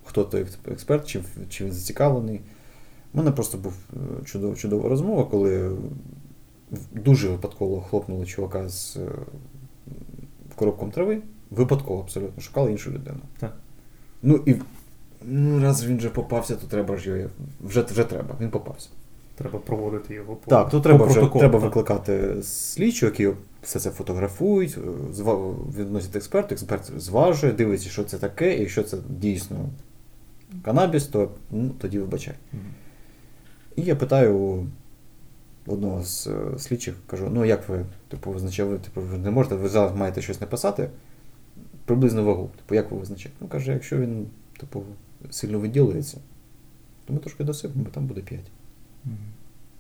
[0.05, 2.41] хто той експерт, чи, чи він зацікавлений.
[3.15, 5.77] У мене просто був е, чудова, чудова розмова, коли
[6.93, 9.09] дуже випадково хлопнули чувака з е,
[10.55, 11.23] коробком трави.
[11.51, 13.19] Випадково абсолютно шукали іншу людину.
[13.39, 13.57] Так.
[14.23, 14.55] Ну і
[15.25, 17.31] ну, раз він вже попався, то треба ж його.
[17.61, 18.89] Вже, вже треба, він попався.
[19.35, 21.63] Треба проводити його по Так, то по треба вже треба так.
[21.63, 23.29] викликати слідчу, які
[23.63, 28.83] все це фотографують, е, зва- відносять експерту, експерт зважує, дивиться, що це таке, і якщо
[28.83, 29.57] це дійсно
[30.63, 32.35] канабіс, то ну, тоді вибачай.
[32.53, 32.63] Мгм.
[33.77, 34.67] І я питаю
[35.67, 39.69] одного з е, слідчих, кажу: ну як ви, типу, визначали, типу, ви не можете, ви
[39.69, 40.91] зараз маєте щось написати,
[41.85, 42.51] приблизно вагу.
[42.57, 43.37] Типу, як ви визначаєте?
[43.41, 44.27] Ну, каже, якщо він,
[44.59, 44.85] типу,
[45.31, 46.19] сильно виділується,
[47.05, 48.41] то ми трошки досипемо, там буде 5.
[49.05, 49.17] Мгм.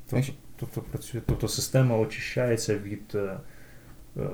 [0.09, 0.33] Знаєш?
[0.57, 3.41] Тобто, тобто працює, тобто система очищається від е,
[4.17, 4.31] е,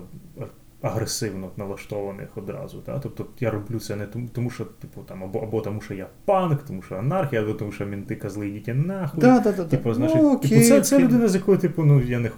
[0.83, 2.81] агресивно налаштованих одразу.
[2.81, 2.99] Та?
[2.99, 6.07] Тобто я роблю це не тому, тому що, типу, там, або, або тому, що я
[6.24, 9.20] панк, тому що анархія, або тому, що мінти козли йдіть нахуй.
[9.20, 9.64] Да, да, да.
[9.64, 12.31] Типу, значить, ну, типу, це, це людина, з якою, типу, ну я не,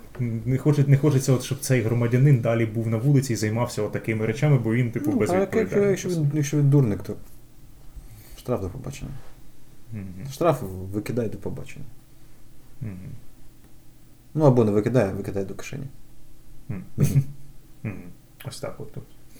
[0.45, 3.93] не, хоче, не хочеться, от, щоб цей громадянин далі був на вулиці і займався от
[3.93, 5.55] такими речами, бо він, типу, Ну, а як-
[5.91, 7.15] якщо, він, якщо він дурник, то
[8.39, 9.11] штраф до побачення.
[9.93, 10.31] Мгм.
[10.33, 10.63] Штраф
[10.93, 11.85] викидай до побачення.
[12.81, 12.97] Мгм.
[14.35, 15.87] Ну або не викидає, а викидай до кишені.
[16.69, 16.83] Мгм.
[18.49, 18.97] Ось так от.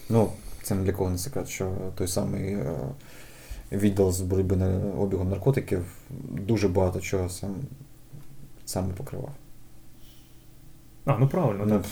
[0.09, 0.33] Ну,
[0.63, 2.77] це не для кого не секрет, що той самий е,
[3.73, 4.67] відділ з боротьби на
[4.99, 5.85] обігом наркотиків
[6.31, 7.55] дуже багато чого сам,
[8.65, 9.31] саме покривав.
[11.05, 11.85] А, ну правильно, Ну, так.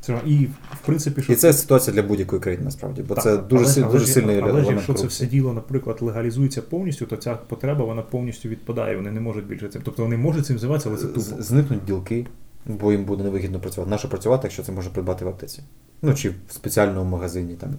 [0.00, 3.36] Це, і, в принципі, що І це ситуація для будь-якої країни насправді, бо Так, це
[3.36, 7.16] дуже, але- силь- але дуже сильний Але якщо це все діло, наприклад, легалізується повністю, то
[7.16, 8.96] ця потреба вона повністю відпадає.
[8.96, 9.82] Вони не можуть більше цим.
[9.84, 11.20] Тобто вони можуть цим займатися, але це тупо.
[11.20, 12.26] З- Зникнуть ділки,
[12.66, 13.90] бо їм буде невигідно працювати.
[13.90, 15.62] Нащо працювати, якщо це можна придбати в аптеці?
[16.02, 17.76] Ну чи в спеціальному магазині, там,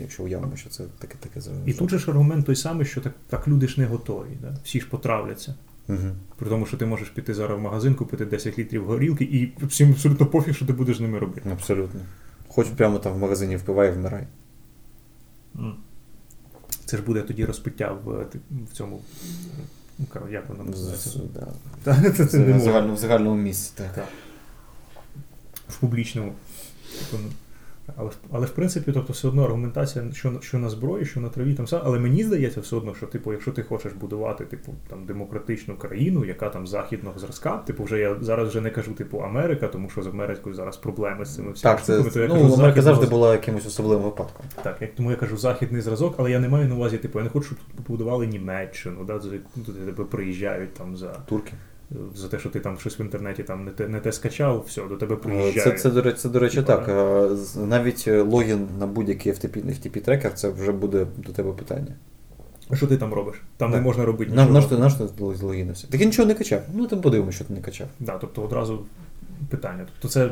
[0.00, 1.50] якщо уявимо, що це таке таке за.
[1.66, 4.38] І тут же ж аргумент той самий, що так, так люди ж не готові.
[4.42, 4.56] Да?
[4.64, 5.54] Всі ж потравляться.
[5.88, 5.98] Угу.
[6.36, 9.90] При тому, що ти можеш піти зараз в магазин, купити 10 літрів горілки, і всім
[9.90, 11.50] абсолютно пофіг, що ти будеш з ними робити.
[11.52, 12.00] Абсолютно.
[12.48, 14.26] Хоч прямо там в магазині впивай і вмирай.
[16.84, 19.00] Це ж буде тоді розпиття в, в цьому.
[19.98, 21.20] ну, Як воно називається?
[21.34, 21.46] Да.
[22.94, 23.82] В загальному, місці.
[23.94, 24.08] Так.
[25.68, 26.32] В публічному.
[27.88, 31.28] Ну, Але, але в принципі, тобто, все одно аргументація, що, що на зброї, що на
[31.28, 31.80] траві, там все.
[31.84, 36.24] Але мені здається, все одно, що типу, якщо ти хочеш будувати типу, там, демократичну країну,
[36.24, 40.02] яка там західного зразка, типу, вже я зараз вже не кажу типу Америка, тому що
[40.02, 42.62] з Америкою зараз проблеми з цими всіма Так, це, штуками, то я ну, кажу Америка
[42.62, 44.46] західного завжди була якимось особливим випадком.
[44.62, 47.24] так, як тому я кажу західний зразок, але я не маю на увазі, типу, я
[47.24, 51.52] не хочу, щоб тут побудували Німеччину, да, за яку туди тебе приїжджають там за, Турки.
[52.14, 54.82] За те, що ти там щось в інтернеті там не те, не те скачав, все,
[54.88, 55.52] до тебе приїжджає.
[55.52, 55.80] приїжджають.
[55.80, 56.88] Це, це, до речі, це, до речі, так.
[56.88, 57.28] Е,
[57.66, 61.94] Навіть е, логін на будь-який FTP, FTP трекер це вже буде до тебе питання.
[62.70, 63.42] А що ти там робиш?
[63.56, 64.70] Там не можна робити На, нічого.
[64.70, 65.86] на, на що ти злогінився?
[65.90, 66.60] Так я нічого не качав.
[66.74, 67.86] Ну, там подивимося, що ти не качав.
[68.00, 68.84] Да, тобто одразу
[69.50, 69.86] питання.
[69.86, 70.30] Тобто це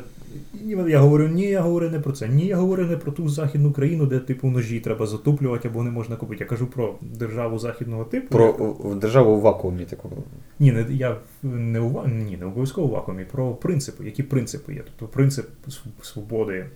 [0.86, 2.28] я говорю, ні, я говорю не про це.
[2.28, 5.90] Ні, я говорю не про ту західну країну, де типу ножі треба затуплювати або не
[5.90, 6.44] можна купити.
[6.44, 8.28] Я кажу про державу західного типу.
[8.28, 10.16] Про о, державу у вакуумі такого.
[10.58, 14.04] Ні, не я не у ва- ні, не обов'язково в вакуумі, про принципи.
[14.04, 14.82] Які принципи є?
[14.84, 15.46] Тобто принцип
[16.02, 16.66] свободи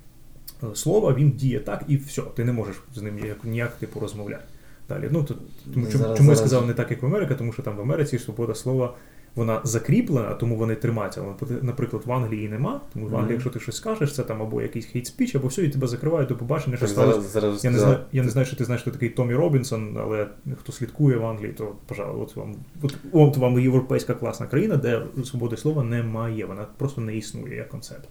[0.63, 2.23] е, слова він діє так і все.
[2.23, 4.45] Ти не можеш з ним ніяк, ніяк типу розмовляти.
[4.89, 5.09] Далі.
[5.11, 5.35] Ну, то,
[5.75, 7.81] тому, чому, Зараз- чому я сказав не так, як в Америці, тому що там в
[7.81, 8.95] Америці свобода слова
[9.35, 11.23] вона закріплена, тому вони тримаються.
[11.63, 14.87] Наприклад, в Англії нема, тому в Англії, якщо ти щось скажеш, це там або якийсь
[14.87, 17.21] хейт спіч, або все, і тебе закривають до побачення, що сталося.
[17.21, 20.27] зараз, Я не, знаю, я не знаю, що ти знаєш, хто такий Томі Робінсон, але
[20.57, 25.03] хто слідкує в Англії, то пожалуй, от вам от, от вам європейська класна країна, де
[25.25, 28.09] свободи слова немає, вона просто не існує як концепт.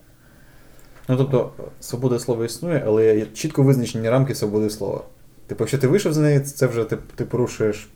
[1.09, 5.03] Ну тобто, свобода слова існує, але є чітко визначені рамки свободи слова.
[5.47, 7.89] Типу, якщо ти вийшов за неї, це вже ти, ти порушуєш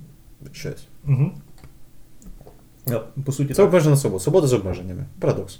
[0.52, 0.88] щось.
[1.08, 1.32] Угу.
[3.26, 3.66] По суті, Це так.
[3.66, 4.24] обмежена свобода.
[4.24, 5.06] Свобода з обмеженнями.
[5.20, 5.60] Парадокс.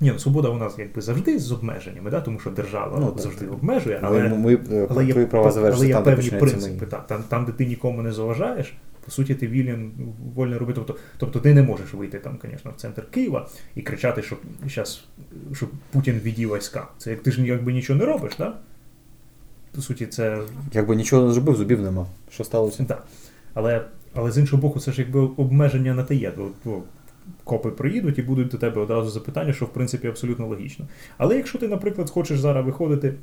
[0.00, 2.20] Ні, ну свобода у нас якби завжди з обмеженнями, да?
[2.20, 3.54] тому що держава Ну, завжди так.
[3.54, 6.86] обмежує, Але але, ми, е, але, є, права але є там, певні принципи.
[6.86, 9.90] Так, там, там, де ти нікому не заважаєш, по суті, ти вільний
[10.34, 10.80] вольно робити.
[10.86, 15.04] Тобто, тобто ти не можеш вийти там, звісно, в центр Києва і кричати, щоб щас,
[15.52, 16.88] щоб Путін відів війська.
[16.98, 18.56] Це як ти ж якби нічого не робиш, так?
[19.74, 20.38] По суті, це
[20.72, 22.06] Якби нічого не зробив, зубів нема.
[22.30, 22.84] Що сталося?
[22.84, 23.04] так.
[23.54, 26.32] Але, але з іншого боку, це ж якби обмеження на те є.
[26.64, 26.82] Бо,
[27.44, 30.86] Копи приїдуть і будуть до тебе одразу запитання, що в принципі абсолютно логічно.
[31.18, 33.14] Але якщо ти, наприклад, хочеш зараз виходити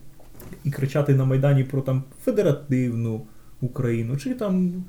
[0.64, 3.22] і кричати на Майдані про там федеративну
[3.62, 4.84] Україну чи там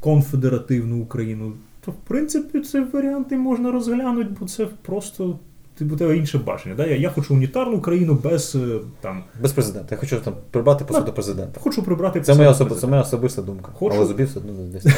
[0.00, 1.52] конфедеративну Україну,
[1.84, 5.38] то в принципі це варіанти можна розглянути, бо це просто
[5.80, 6.74] у тебе інше бачення.
[6.74, 6.86] Да?
[6.86, 9.24] Я, я хочу унітарну країну без е, там.
[9.42, 9.94] Без президента.
[9.94, 11.60] Я хочу там прибрати посаду президента.
[11.60, 12.80] Хочу прибрати Це моя, посаду особ...
[12.80, 13.72] це моя особиста думка.
[13.74, 13.96] Хочу.
[13.96, 14.86] Але зубів все одно десь.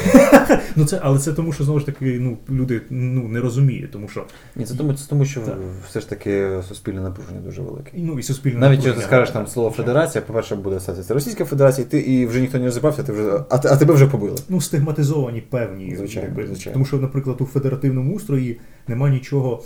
[0.76, 4.08] Ну це, але це тому, що знову ж таки ну, люди ну, не розуміють, тому
[4.08, 4.24] що
[4.56, 5.56] Ні, це тому, це тому, що Так.
[5.88, 7.90] все ж таки суспільне напруження дуже велике.
[7.94, 11.86] ну, і суспільне Навіть якщо ти скажеш там слово федерація, по-перше, буде асоціація Російська Федерація,
[11.86, 14.36] і ти і вже ніхто не розібрався, ти вже а, а тебе вже побили.
[14.48, 15.96] ну, стигматизовані певні.
[15.96, 16.72] Звичайно, якби, звичайно.
[16.72, 19.62] Тому що, наприклад, у федеративному устрої нема нічого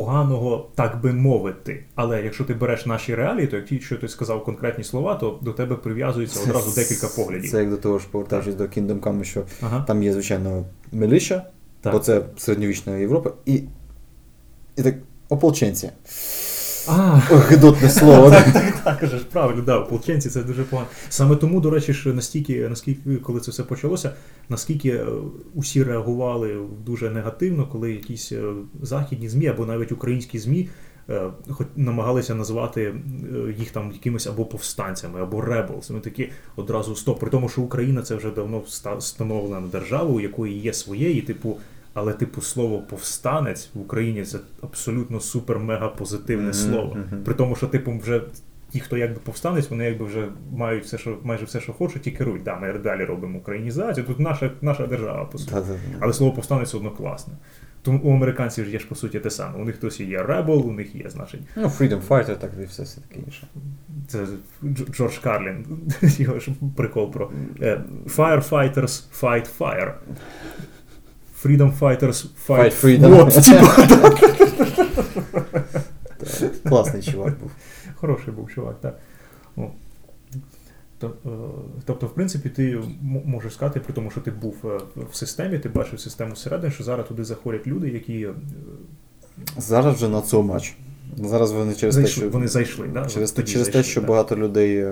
[0.00, 1.84] поганого, так би мовити.
[1.94, 5.76] Але якщо ти береш наші реалії, то якщо ти сказав конкретні слова, то до тебе
[5.76, 7.50] прив'язується одразу декілька поглядів.
[7.50, 9.84] Це як до того ж, повертаючись до Kingdom Come, що Ага.
[9.86, 11.46] там є, звичайно, милища,
[11.80, 11.92] Так.
[11.92, 13.62] бо це середньовічна Європа, і,
[14.76, 14.94] і так
[15.28, 15.90] ополченці.
[17.30, 18.30] Ой, гидотне слово.
[18.30, 20.88] так, так, так, кажеш, правильно, да, ополченці це дуже погано.
[21.08, 24.12] Саме тому, до речі, ж настільки, наскільки, коли це все почалося,
[24.48, 25.06] наскільки е,
[25.54, 28.42] усі реагували дуже негативно, коли якісь е,
[28.82, 30.68] західні ЗМІ або навіть українські ЗМІ
[31.10, 32.94] е, хоч намагалися назвати
[33.58, 35.90] їх там якимись або повстанцями, або rebels.
[36.04, 37.20] Такі одразу стоп.
[37.20, 41.20] При тому, що Україна це вже давно вста- встановлена держава, у якої є своє, і
[41.22, 41.56] типу.
[41.98, 46.96] Але, типу, слово повстанець в Україні це абсолютно супер-мега позитивне Мгм, слово.
[47.24, 48.22] При тому, що типу вже
[48.70, 52.10] ті, хто якби повстанець, вони якби вже мають все, що майже все, що хочуть, і
[52.10, 52.42] керують.
[52.42, 54.06] Да, ми далі робимо українізацію.
[54.06, 55.54] Тут наша, наша держава, по суті.
[56.00, 57.34] Але слово повстанець одно класне.
[57.82, 59.58] Тому у американців ж є ж по суті те саме.
[59.58, 62.82] У них хтось є ребел, у них є, значить, Ну, Freedom Fighter, так і все,
[62.82, 63.46] все таке інше.
[64.08, 64.26] це
[64.90, 65.66] Джордж Карлін.
[66.02, 67.30] Його ж прикол про
[67.60, 67.80] е,
[68.16, 69.92] Firefighters fight fire.
[71.44, 73.10] Freedom Fighters fight, Fight freedom.
[73.12, 73.32] what?
[76.38, 77.50] Типа, Класний чувак був.
[77.94, 78.98] Хороший був чувак, так.
[81.02, 81.08] Е,
[81.84, 82.78] Тобто, в принципі, ти
[83.24, 84.80] можеш сказати, при тому, що ти був е,
[85.10, 88.30] в системі, ти бачив систему всередині, що зараз туди заходять люди, які е,
[89.58, 90.72] Зараз вже на so much.
[91.16, 92.88] Зараз вони через те, що вони зайшли.
[92.88, 93.06] Да?
[93.06, 94.06] через, Тоді через те, що да.
[94.06, 94.86] багато людей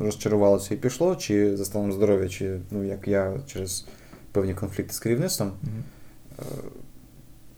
[0.00, 3.86] розчарувалося і пішло, чи за станом здоров'я, чи ну як я через
[4.34, 5.50] певні конфлікти з керівництвом.
[6.38, 6.42] Е,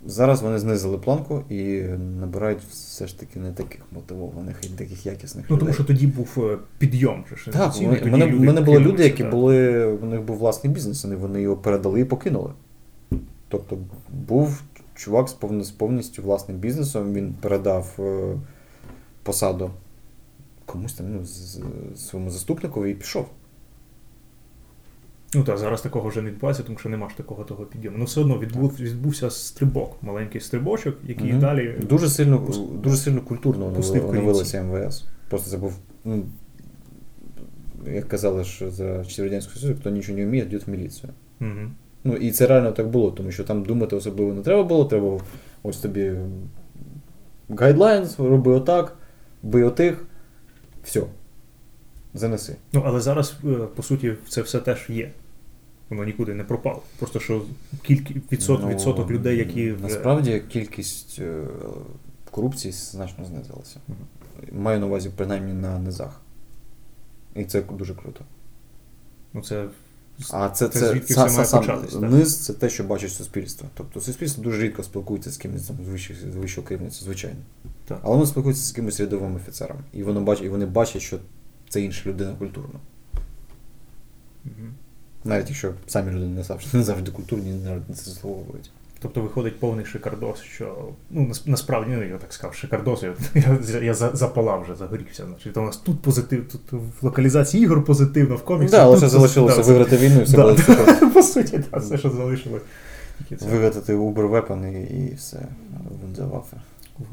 [0.08, 1.82] Зараз вони знизили планку і
[2.20, 5.64] набирають все ж таки не таких мотивованих і таких якісних Ну, людей.
[5.66, 7.24] тому що тоді був е, підйом.
[7.36, 9.32] ж Так, вони, мене, люди мене були люди, які так.
[9.32, 12.50] були, у них був власний бізнес, вони, вони його передали і покинули.
[13.48, 13.78] Тобто
[14.28, 14.62] був
[14.94, 15.32] чувак з,
[15.70, 18.34] повністю власним бізнесом, він передав е,
[19.22, 19.70] посаду
[20.66, 21.60] комусь там, ну, з, з-
[21.96, 23.26] своєму заступникові і пішов.
[25.34, 27.96] Ну так, зараз такого вже не відбувається, тому що нема ж такого того підйому.
[27.98, 31.40] Ну, все одно відбув, відбувся стрибок, маленький стрибочок, який Мгм.
[31.40, 31.74] далі.
[31.88, 35.04] Дуже сильно, пус- дуже сильно культурно оновилося МВС.
[35.28, 36.22] Просто це був, ну,
[37.86, 41.12] як казали ж за Радянського Союзу, хто нічого не вміє, йде в міліцію.
[41.40, 41.50] Угу.
[42.04, 45.20] Ну і це реально так було, тому що там думати особливо не треба було, треба
[45.62, 46.12] ось тобі
[47.48, 48.96] гайдлайнс, роби отак,
[49.42, 50.04] бий отих,
[50.84, 51.02] все.
[52.16, 52.56] Занеси.
[52.72, 55.12] Ну, але зараз, е, по суті, це все теж є.
[55.90, 56.82] Воно нікуди не пропало.
[56.98, 57.42] Просто що
[57.82, 61.42] кілька відсот, Ну, відсоток людей, які Насправді кількість е,
[62.30, 63.80] корупції значно знизилася.
[64.52, 66.20] Маю на увазі принаймні на низах.
[67.34, 68.24] І це дуже круто.
[69.34, 69.68] ну це
[70.32, 72.02] А це, Це це, звідки са- все має сам початись, так?
[72.10, 73.68] низ це те, що бачить суспільство.
[73.74, 77.36] Тобто суспільство дуже рідко спілкується з кимось там, з вищих- з вищого керівництва, звичайно.
[77.84, 77.98] Так.
[78.02, 79.76] Але воно спілкується з якимось рядовим офіцером.
[79.92, 81.18] І, воно бачить, і вони бачать, що
[81.68, 82.80] це інша людина культурно.
[84.44, 84.74] Мгм.
[85.24, 88.70] Навіть якщо самі люди не завжди, не завжди культурні, не завжди це заслуговують.
[88.98, 93.14] Тобто виходить повний шикардос, що ну насправді ну, я так сказав, шикардос, я,
[93.72, 95.26] я, я запалав вже, загорівся.
[95.26, 98.80] Значить, у нас тут позитив, тут в локалізації ігор позитивно, в коміксах.
[98.80, 102.10] Да, лише залишилося да, виграти війну і все да, буде По суті, да, все, що
[102.10, 102.62] залишилось.
[103.30, 105.48] Вигадати Uber Weapon і, і все.
[106.02, 106.56] Вундерваффе.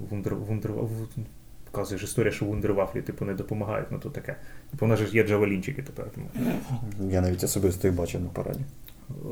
[0.10, 0.72] Вундер, вундер,
[1.74, 4.36] Показуєш історія, що вундервафлі типу, не допомагають, ну то таке.
[4.72, 6.06] Типу, у нас ж є джавелінчики тепер.
[6.16, 6.28] Тому.
[7.12, 8.60] Я навіть особисто їх бачив на параді.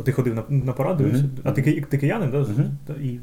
[0.05, 1.23] Ти ходив на на парад, дивився?
[1.23, 1.41] Mm-hmm.
[1.43, 2.37] А ти ти киянин, да?
[2.37, 3.01] Mm-hmm.
[3.01, 3.19] І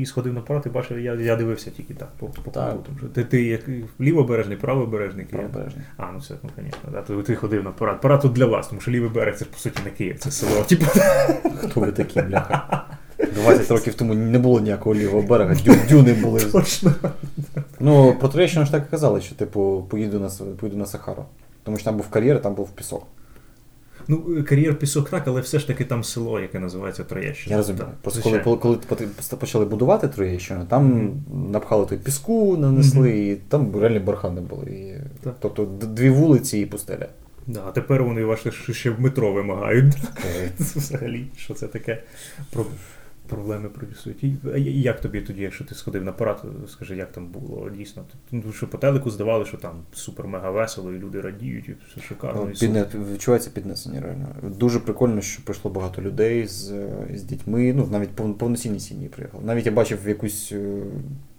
[0.00, 2.76] і сходив на парад, і бачив, я я дивився тільки так по по так.
[3.14, 3.60] Ти ти як
[4.00, 5.48] лівобережний, правобережний Київ?
[5.48, 5.84] Правобережний.
[5.96, 6.90] А, ну це, ну, звісно.
[6.92, 7.02] Да.
[7.02, 8.00] Ти, ти ходив на парад.
[8.00, 10.30] Парад тут для вас, тому що лівий берег це ж по суті не Київ, це
[10.30, 10.64] село.
[10.64, 10.86] Типу.
[11.56, 12.86] Хто ви такі, бляха?
[13.34, 16.40] 20 років тому не було ніякого лівого берега, дю, дюни були.
[16.52, 16.94] Точно.
[17.80, 21.24] Ну, про Троєщину ж так і казали, що типу поїду на поїду на Сахару.
[21.64, 23.06] Тому що там був кар'єр, там був пісок.
[24.08, 27.54] Ну, кар'єр пісок так, але все ж таки там село, яке називається Троєщина.
[27.54, 27.86] Я розумію.
[28.02, 29.08] Просто коли, коли коли
[29.38, 31.50] почали будувати Троєщину, там mm-hmm.
[31.50, 33.32] напхали той піску, нанесли, mm-hmm.
[33.32, 34.70] і там реальні бархани були.
[34.70, 34.94] І,
[35.40, 37.06] тобто дві вулиці і пустеля.
[37.46, 39.94] Да, а тепер вони ваше ще в метро вимагають.
[40.58, 42.02] Взагалі, що це таке?
[43.26, 44.24] Проблеми продюсують.
[44.24, 44.36] І
[44.80, 48.04] як тобі тоді, якщо ти сходив на парад, скажи, як там було дійсно?
[48.30, 52.44] Ну, що по телеку здавали, що там супер-мега весело, і люди радіють, і все шикарно.
[52.44, 54.28] Ну, підне, відчувається піднесення реально.
[54.42, 56.72] Дуже прикольно, що прийшло багато людей з
[57.14, 57.72] з дітьми.
[57.72, 59.44] Ну, навіть повноцінні сім'ї приїхали.
[59.44, 60.52] Навіть я бачив якусь.
[60.52, 60.82] Е,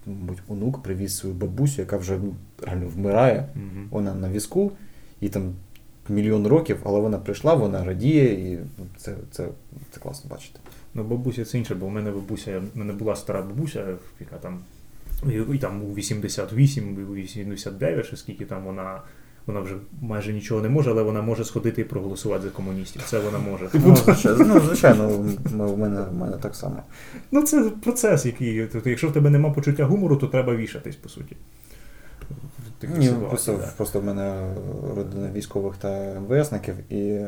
[0.06, 3.50] мабуть, онук привіз свою бабусю, яка вже ну, реально вмирає.
[3.58, 3.88] Mm-hmm.
[3.90, 4.72] Вона на візку,
[5.22, 5.54] і там
[6.10, 8.60] мільйон років, але вона прийшла, вона радіє, і
[8.98, 9.48] це це,
[9.92, 10.60] це класно бачити.
[10.94, 13.86] Ну, бабуся це інше, бо в мене бабуся, в мене була стара бабуся,
[14.20, 14.60] яка там
[15.54, 19.02] і там у 88, у 89, чи скільки там вона.
[19.46, 23.02] Вона вже майже нічого не може, але вона може сходити і проголосувати за комуністів.
[23.06, 23.70] Це вона може.
[23.74, 25.08] Ну, звичайно, ну, звичайно,
[25.46, 26.84] в мене в мене так само.
[27.32, 28.68] Ну, це процес, який.
[28.68, 31.36] Тобто, якщо в тебе нема почуття гумору, то треба вішатись, по суті.
[32.98, 33.72] Ні, Просто да.
[33.78, 34.54] просто в мене
[34.96, 37.28] родина військових та МВСників, і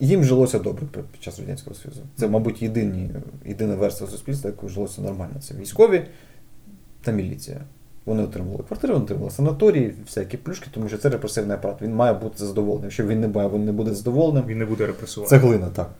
[0.00, 2.02] їм жилося добре під час Радянського Союзу.
[2.16, 3.10] Це, мабуть, єдині,
[3.44, 5.34] єдина версія суспільства, яку жилося нормально.
[5.40, 6.02] Це військові
[7.02, 7.60] та міліція.
[8.06, 11.82] Вони отримували квартири, вони отримували санаторії, всякі плюшки, тому що це репресивний апарат.
[11.82, 12.84] Він має бути задоволений.
[12.84, 14.44] Якщо він не має, він не буде задоволеним.
[14.46, 15.30] Він не буде репресувати.
[15.30, 15.90] Це глина, так.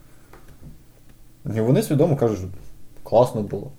[1.57, 2.49] І вони свідомо кажуть, що
[3.03, 3.73] класно було.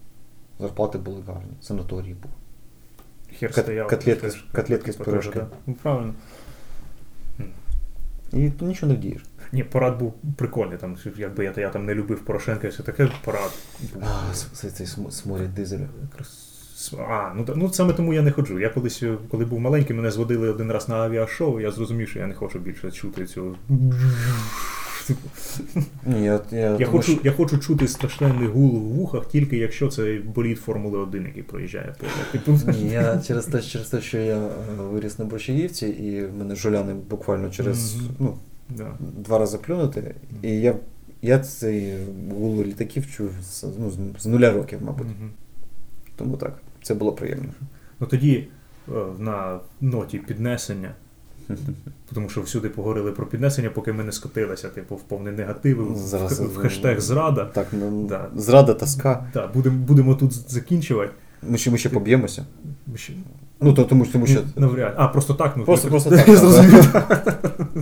[0.60, 2.34] Зарплати були гарні, санаторії були.
[3.40, 3.88] Хер стояв.
[3.88, 5.46] Котлетки, котлетки з пирожки.
[5.68, 6.14] Ну, правильно.
[8.34, 9.24] І тут нічого не вдієш.
[9.54, 10.78] Ні, парад був прикольний.
[10.78, 13.52] Там, Якби я я там не любив Порошенка, все таке парад.
[13.94, 14.04] Був.
[14.04, 15.88] А, цей, цей сморід дизеля.
[17.10, 18.60] А, ну ну саме тому я не ходжу.
[18.60, 22.20] Я колись, коли був маленький, мене зводили один раз на авіашоу, і я зрозумів, що
[22.20, 23.56] я не хочу більше чути цю.
[26.06, 27.22] Ні, я я, я, хочу що...
[27.24, 31.96] я хочу чути страшенний гул в вухах, тільки якщо це боліт Формули 1, який проїжджає
[32.46, 34.50] по Ні, я через те, через те, що я
[34.80, 38.10] виріс на Борщаївці, і в мене жуляни буквально через mm-hmm.
[38.20, 38.38] ну,
[38.78, 38.98] да.
[39.00, 40.16] два рази плюнути.
[40.42, 40.76] І я
[41.22, 41.98] я цей
[42.32, 45.08] гул літаків чув з, ну, з нуля років, мабуть.
[45.08, 45.30] Mm-hmm.
[46.16, 47.50] Тому так, це було приємно.
[48.00, 48.48] Ну тоді
[48.90, 50.96] е, на ноті піднесення.
[52.14, 56.40] Тому що всюди поговорили про піднесення, поки ми не скотилися, типу, в повний негатив, Зараз,
[56.40, 57.46] в, в хештег зрада.
[57.46, 58.30] Так, ну, да.
[58.36, 59.28] Зрада тоска.
[59.34, 61.14] Да, будемо будемо тут закінчувати.
[61.50, 62.46] Ми ще ми ще поб'ємося.
[62.88, 63.14] Ми ще...
[63.62, 64.42] Ну, то, тому, тому що...
[64.56, 64.94] Навряд.
[64.98, 65.66] А, просто так, ну.
[65.66, 66.36] Просто, просто так.
[66.36, 66.94] Зрозумів.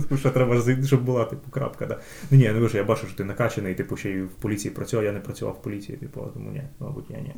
[0.08, 1.98] Тому що треба, щоб була, типу, крапка, да.
[2.30, 5.12] Ну ні, ну я бачу, що ти накачаний, типу, ще й в поліції працював, я
[5.12, 7.34] не працював в поліції, типу, тому ні, мабуть, я ні.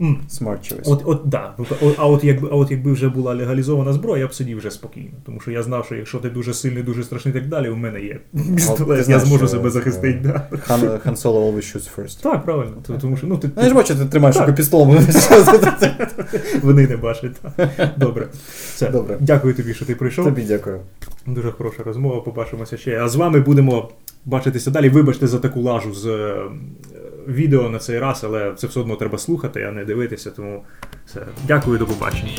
[0.00, 0.82] Smart choice.
[0.84, 1.54] От, от, да.
[1.96, 5.10] А от якби а от якби вже була легалізована зброя, я б сидів вже спокійно.
[5.26, 8.00] Тому що я знав, що якщо ти дуже сильний, дуже страшний так далі, у мене
[8.00, 8.20] є
[8.56, 10.20] пістолет, я зможу себе захистити.
[10.22, 10.48] Да.
[10.68, 12.22] Han, Han Solo always shoots first.
[12.22, 12.72] Так, правильно.
[13.00, 14.98] Тому що, ну, ти, ну, я ж бачу, ти тримаєш руку пістолом.
[16.62, 17.36] Вони не бачать.
[17.96, 18.28] Добре.
[18.74, 18.88] Все.
[18.90, 19.16] Добре.
[19.20, 20.24] Дякую тобі, що ти прийшов.
[20.24, 20.80] Тобі дякую.
[21.26, 22.20] Дуже хороша розмова.
[22.20, 23.00] Побачимося ще.
[23.02, 23.90] А з вами будемо
[24.24, 24.88] бачитися далі.
[24.88, 26.34] Вибачте за таку лажу з
[27.30, 30.30] відео на цей раз, але це все одно треба слухати, а не дивитися.
[30.30, 30.64] Тому
[31.06, 31.20] все.
[31.46, 32.32] Дякую, до побачення.